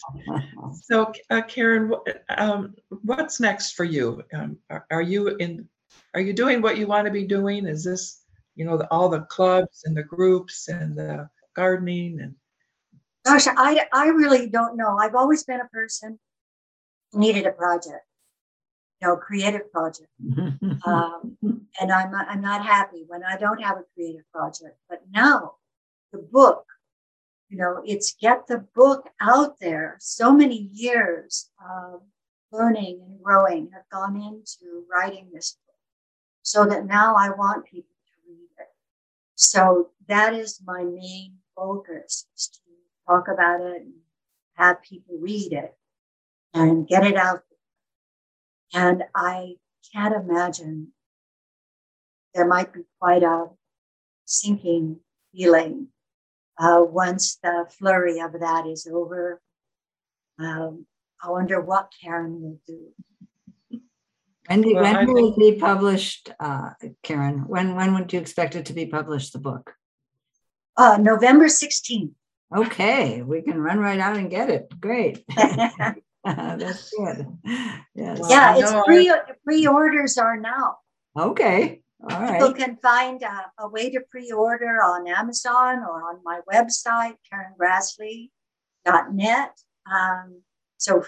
So, 0.74 1.12
uh, 1.30 1.42
Karen, 1.44 1.94
um, 2.38 2.76
what's 3.04 3.40
next 3.40 3.74
for 3.74 3.84
you? 3.84 4.24
Um, 4.34 4.58
are, 4.70 4.86
are 4.92 5.02
you 5.02 5.30
in, 5.38 5.68
are 6.14 6.22
you 6.22 6.34
doing 6.34 6.62
what 6.62 6.78
you 6.78 6.88
want 6.88 7.06
to 7.06 7.12
be 7.12 7.26
doing? 7.26 7.66
Is 7.66 7.84
this, 7.84 8.24
you 8.56 8.66
know, 8.66 8.78
the, 8.78 8.92
all 8.92 9.10
the 9.10 9.22
clubs 9.22 9.84
and 9.86 9.96
the 9.96 10.04
groups 10.04 10.68
and 10.68 10.98
the 10.98 11.30
gardening 11.56 12.20
and, 12.22 12.36
Gosh, 13.26 13.48
I, 13.48 13.86
I 13.94 14.08
really 14.08 14.50
don't 14.50 14.78
know. 14.78 14.98
I've 14.98 15.14
always 15.14 15.44
been 15.44 15.60
a 15.60 15.68
person 15.68 16.18
needed 17.14 17.46
a 17.46 17.52
project, 17.52 18.06
know, 19.08 19.16
creative 19.16 19.72
project. 19.72 20.10
Um, 20.86 21.38
and 21.80 21.92
I'm, 21.92 22.16
I'm 22.16 22.42
not 22.42 22.66
happy 22.66 23.04
when 23.08 23.22
I 23.24 23.38
don't 23.38 23.62
have 23.62 23.78
a 23.78 23.84
creative 23.94 24.24
project. 24.34 24.78
But 24.90 25.02
now 25.12 25.56
the 26.12 26.20
book, 26.20 26.66
you 27.50 27.58
know, 27.58 27.82
it's 27.86 28.16
get 28.20 28.48
the 28.48 28.66
book 28.76 29.10
out 29.22 29.60
there. 29.60 29.98
So 30.00 30.32
many 30.32 30.70
years 30.72 31.50
of 31.62 32.02
learning 32.52 33.02
and 33.06 33.22
growing 33.22 33.70
have 33.74 33.84
gone 33.92 34.16
into 34.16 34.86
writing 34.92 35.30
this 35.34 35.58
book 35.66 35.76
so 36.42 36.66
that 36.66 36.86
now 36.86 37.16
I 37.16 37.30
want 37.30 37.66
people 37.66 37.96
to 38.08 38.32
read 38.32 38.50
it. 38.60 38.68
So 39.36 39.90
that 40.08 40.34
is 40.34 40.62
my 40.66 40.84
main 40.84 41.36
focus 41.56 42.26
is 42.36 42.48
to 42.48 42.60
talk 43.08 43.28
about 43.28 43.62
it 43.62 43.82
and 43.82 43.94
have 44.56 44.82
people 44.82 45.18
read 45.20 45.54
it 45.54 45.76
and 46.54 46.88
get 46.88 47.06
it 47.06 47.16
out. 47.16 47.44
And 48.74 49.04
I 49.16 49.56
can't 49.94 50.16
imagine 50.16 50.90
there 52.34 52.48
might 52.48 52.74
be 52.74 52.82
quite 53.00 53.24
a 53.24 53.48
sinking 54.26 55.00
feeling 55.34 55.88
uh, 56.60 56.84
once 56.88 57.38
the 57.42 57.66
flurry 57.70 58.20
of 58.20 58.34
that 58.40 58.68
is 58.68 58.88
over. 58.92 59.42
Um, 60.38 60.86
I 61.22 61.32
wonder 61.32 61.60
what 61.60 61.92
Karen 62.02 62.42
will 62.42 62.60
do. 62.68 63.80
When, 64.48 64.62
do, 64.62 64.74
Well, 64.76 64.86
I 64.86 64.94
when 64.94 65.14
will 65.14 65.34
it 65.34 65.38
be 65.38 65.60
published, 65.60 66.32
uh, 66.40 66.72
Karen? 67.04 67.48
When 67.48 67.76
when 67.76 67.94
would 67.94 68.12
you 68.12 68.20
expect 68.20 68.56
it 68.56 68.66
to 68.68 68.74
be 68.74 68.86
published, 68.86 69.34
the 69.34 69.40
book? 69.40 69.76
Uh, 70.76 70.98
November 71.00 71.46
16th. 71.46 72.14
Okay, 72.56 73.22
we 73.22 73.42
can 73.42 73.60
run 73.62 73.80
right 73.80 74.00
out 74.00 74.18
and 74.18 74.30
get 74.30 74.50
it. 74.50 74.72
Great. 74.80 75.24
yeah, 76.26 76.56
That's 76.60 76.90
good. 76.92 77.26
Yes. 77.96 78.20
Well, 78.20 78.32
I 78.32 78.60
it's 78.60 78.72
know 78.72 78.84
pre 78.84 79.12
pre-orders 79.44 80.18
are 80.18 80.38
now. 80.38 80.78
Okay. 81.18 81.82
All 82.10 82.32
People 82.32 82.54
can 82.54 82.78
find 82.78 83.22
a, 83.24 83.52
a 83.60 83.68
way 83.68 83.90
to 83.90 84.00
pre-order 84.10 84.82
on 84.82 85.06
Amazon 85.08 85.80
or 85.80 86.10
on 86.10 86.22
my 86.24 86.40
website, 86.52 87.16
KarenGrassle.net. 87.60 89.52
Um, 89.92 90.42
so 90.78 91.04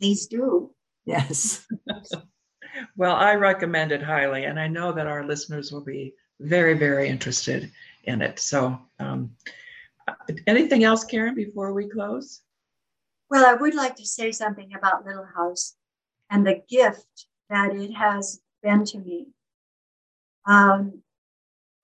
please 0.00 0.26
do. 0.26 0.74
Yes. 1.04 1.66
well, 2.96 3.14
I 3.14 3.34
recommend 3.34 3.92
it 3.92 4.02
highly, 4.02 4.44
and 4.44 4.58
I 4.58 4.68
know 4.68 4.92
that 4.92 5.06
our 5.06 5.22
listeners 5.26 5.70
will 5.70 5.84
be 5.84 6.14
very, 6.40 6.78
very 6.78 7.08
interested 7.08 7.70
in 8.04 8.22
it. 8.22 8.38
So, 8.38 8.80
um, 8.98 9.32
uh, 10.08 10.14
anything 10.46 10.84
else, 10.84 11.04
Karen, 11.04 11.34
before 11.34 11.74
we 11.74 11.88
close? 11.88 12.40
Well, 13.30 13.46
I 13.46 13.54
would 13.54 13.74
like 13.74 13.94
to 13.96 14.04
say 14.04 14.32
something 14.32 14.74
about 14.74 15.06
Little 15.06 15.28
House 15.36 15.76
and 16.28 16.44
the 16.44 16.62
gift 16.68 17.26
that 17.48 17.74
it 17.76 17.92
has 17.92 18.40
been 18.60 18.84
to 18.86 18.98
me. 18.98 19.28
Um, 20.46 21.02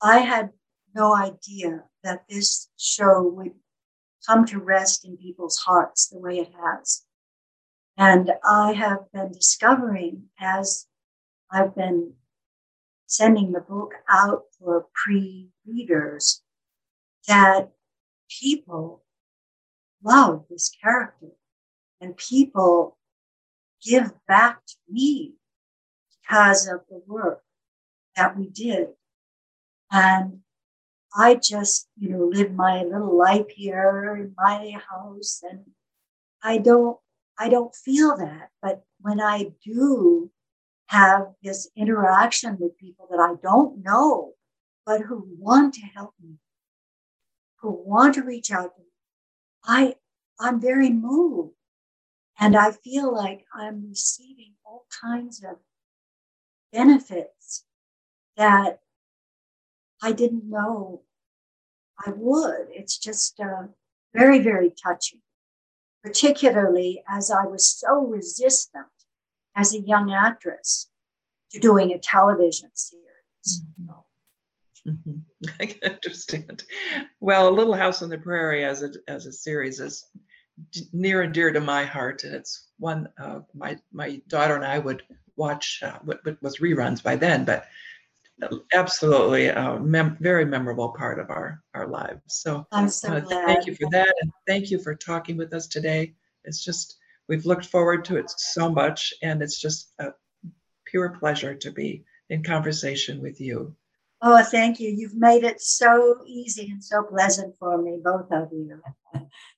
I 0.03 0.19
had 0.19 0.51
no 0.93 1.15
idea 1.15 1.85
that 2.03 2.25
this 2.29 2.69
show 2.77 3.23
would 3.23 3.53
come 4.27 4.45
to 4.47 4.59
rest 4.59 5.05
in 5.05 5.17
people's 5.17 5.59
hearts 5.59 6.09
the 6.09 6.19
way 6.19 6.39
it 6.39 6.53
has. 6.61 7.05
And 7.97 8.33
I 8.45 8.73
have 8.73 9.11
been 9.13 9.31
discovering 9.31 10.25
as 10.41 10.87
I've 11.51 11.77
been 11.77 12.15
sending 13.07 13.53
the 13.53 13.61
book 13.61 13.95
out 14.09 14.43
for 14.59 14.87
pre 14.93 15.51
readers 15.65 16.43
that 17.29 17.71
people 18.29 19.06
love 20.03 20.45
this 20.49 20.71
character 20.83 21.29
and 22.01 22.17
people 22.17 22.97
give 23.83 24.13
back 24.27 24.65
to 24.67 24.77
me 24.89 25.35
because 26.11 26.67
of 26.67 26.81
the 26.89 27.03
work 27.07 27.43
that 28.17 28.37
we 28.37 28.49
did. 28.49 28.89
And 29.91 30.41
I 31.17 31.37
just, 31.37 31.89
you 31.99 32.11
know, 32.11 32.25
live 32.27 32.53
my 32.53 32.83
little 32.83 33.17
life 33.17 33.49
here 33.49 34.17
in 34.21 34.35
my 34.37 34.77
house 34.91 35.43
and 35.49 35.65
I 36.43 36.59
don't 36.59 36.99
I 37.39 37.49
don't 37.49 37.75
feel 37.75 38.17
that. 38.17 38.51
But 38.63 38.83
when 39.01 39.21
I 39.21 39.53
do 39.65 40.31
have 40.87 41.33
this 41.43 41.69
interaction 41.77 42.57
with 42.59 42.79
people 42.79 43.07
that 43.11 43.21
I 43.21 43.35
don't 43.43 43.83
know, 43.85 44.33
but 44.85 45.03
who 45.03 45.27
want 45.39 45.75
to 45.75 45.81
help 45.83 46.15
me, 46.23 46.37
who 47.61 47.71
want 47.71 48.15
to 48.15 48.23
reach 48.23 48.51
out 48.51 48.77
to 48.77 48.83
I, 49.67 49.97
I'm 50.39 50.61
very 50.61 50.91
moved. 50.91 51.55
And 52.39 52.55
I 52.57 52.73
feel 52.73 53.13
like 53.15 53.47
I'm 53.55 53.89
receiving 53.89 54.55
all 54.65 54.87
kinds 55.03 55.43
of 55.43 55.57
benefits 56.73 57.65
that 58.37 58.81
I 60.03 60.13
didn't 60.13 60.49
know 60.49 61.03
I 62.05 62.11
would. 62.15 62.67
It's 62.71 62.99
just 62.99 63.41
uh, 63.41 63.69
very, 64.15 64.41
very 64.41 64.71
touching, 64.71 65.23
particularly 66.03 67.03
as 67.09 67.31
I 67.31 67.47
was 67.47 67.67
so 67.67 68.01
resistant 68.01 68.87
as 69.55 69.75
a 69.75 69.81
young 69.81 70.13
actress 70.13 70.91
to 71.53 71.59
doing 71.59 71.93
a 71.93 71.99
television 71.99 72.71
series. 72.75 73.63
Mm-hmm. 73.81 74.06
Mm-hmm. 74.87 75.49
I 75.61 75.67
can 75.67 75.93
understand. 75.93 76.65
Well, 77.21 77.53
Little 77.53 77.75
House 77.75 78.03
on 78.03 78.09
the 78.09 78.19
Prairie 78.19 78.65
as 78.65 78.83
a 78.83 78.91
as 79.09 79.27
a 79.27 79.33
series 79.33 79.81
is 79.81 80.07
near 80.93 81.23
and 81.23 81.35
dear 81.35 81.53
to 81.53 81.61
my 81.61 81.85
heart, 81.85 82.25
and 82.25 82.35
it's 82.35 82.69
one 82.79 83.09
uh, 83.19 83.41
my 83.55 83.79
my 83.93 84.21
daughter 84.29 84.57
and 84.57 84.65
I 84.65 84.79
would 84.79 85.03
watch 85.37 85.81
uh, 85.83 85.99
what, 86.05 86.25
what 86.25 86.43
was 86.43 86.59
reruns 86.59 87.03
by 87.03 87.17
then, 87.17 87.45
but 87.45 87.67
absolutely 88.75 89.49
a 89.49 89.79
mem- 89.79 90.17
very 90.21 90.45
memorable 90.45 90.91
part 90.91 91.19
of 91.19 91.31
our 91.31 91.63
our 91.75 91.87
lives. 91.87 92.21
So, 92.29 92.67
I'm 92.73 92.89
so 92.89 93.15
uh, 93.15 93.21
thank 93.21 93.67
you 93.67 93.75
for 93.75 93.89
that, 93.91 94.15
and 94.21 94.31
thank 94.47 94.71
you 94.71 94.79
for 94.79 94.95
talking 94.95 95.37
with 95.37 95.53
us 95.53 95.67
today. 95.67 96.15
It's 96.45 96.65
just 96.65 96.97
we've 97.29 97.47
looked 97.47 97.67
forward 97.67 98.05
to 98.07 98.17
it 98.17 98.31
so 98.31 98.71
much, 98.71 99.13
and 99.23 99.43
it's 99.43 99.61
just 99.61 99.93
a 99.99 100.13
pure 100.87 101.11
pleasure 101.11 101.55
to 101.55 101.71
be 101.71 102.05
in 102.31 102.43
conversation 102.43 103.21
with 103.21 103.41
you. 103.41 103.75
Oh, 104.23 104.43
thank 104.43 104.81
you. 104.81 104.91
You've 104.91 105.15
made 105.15 105.45
it 105.45 105.61
so 105.61 106.23
easy 106.27 106.71
and 106.71 106.83
so 106.83 107.03
pleasant 107.03 107.55
for 107.59 107.81
me, 107.81 107.99
both 108.03 108.31
of 108.33 108.49
you. 108.53 108.81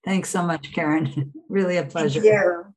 Thanks 0.05 0.31
so 0.31 0.43
much, 0.43 0.73
Karen. 0.73 1.33
really 1.49 1.77
a 1.77 1.85
pleasure. 1.85 2.21
Thank 2.21 2.33
you. 2.33 2.75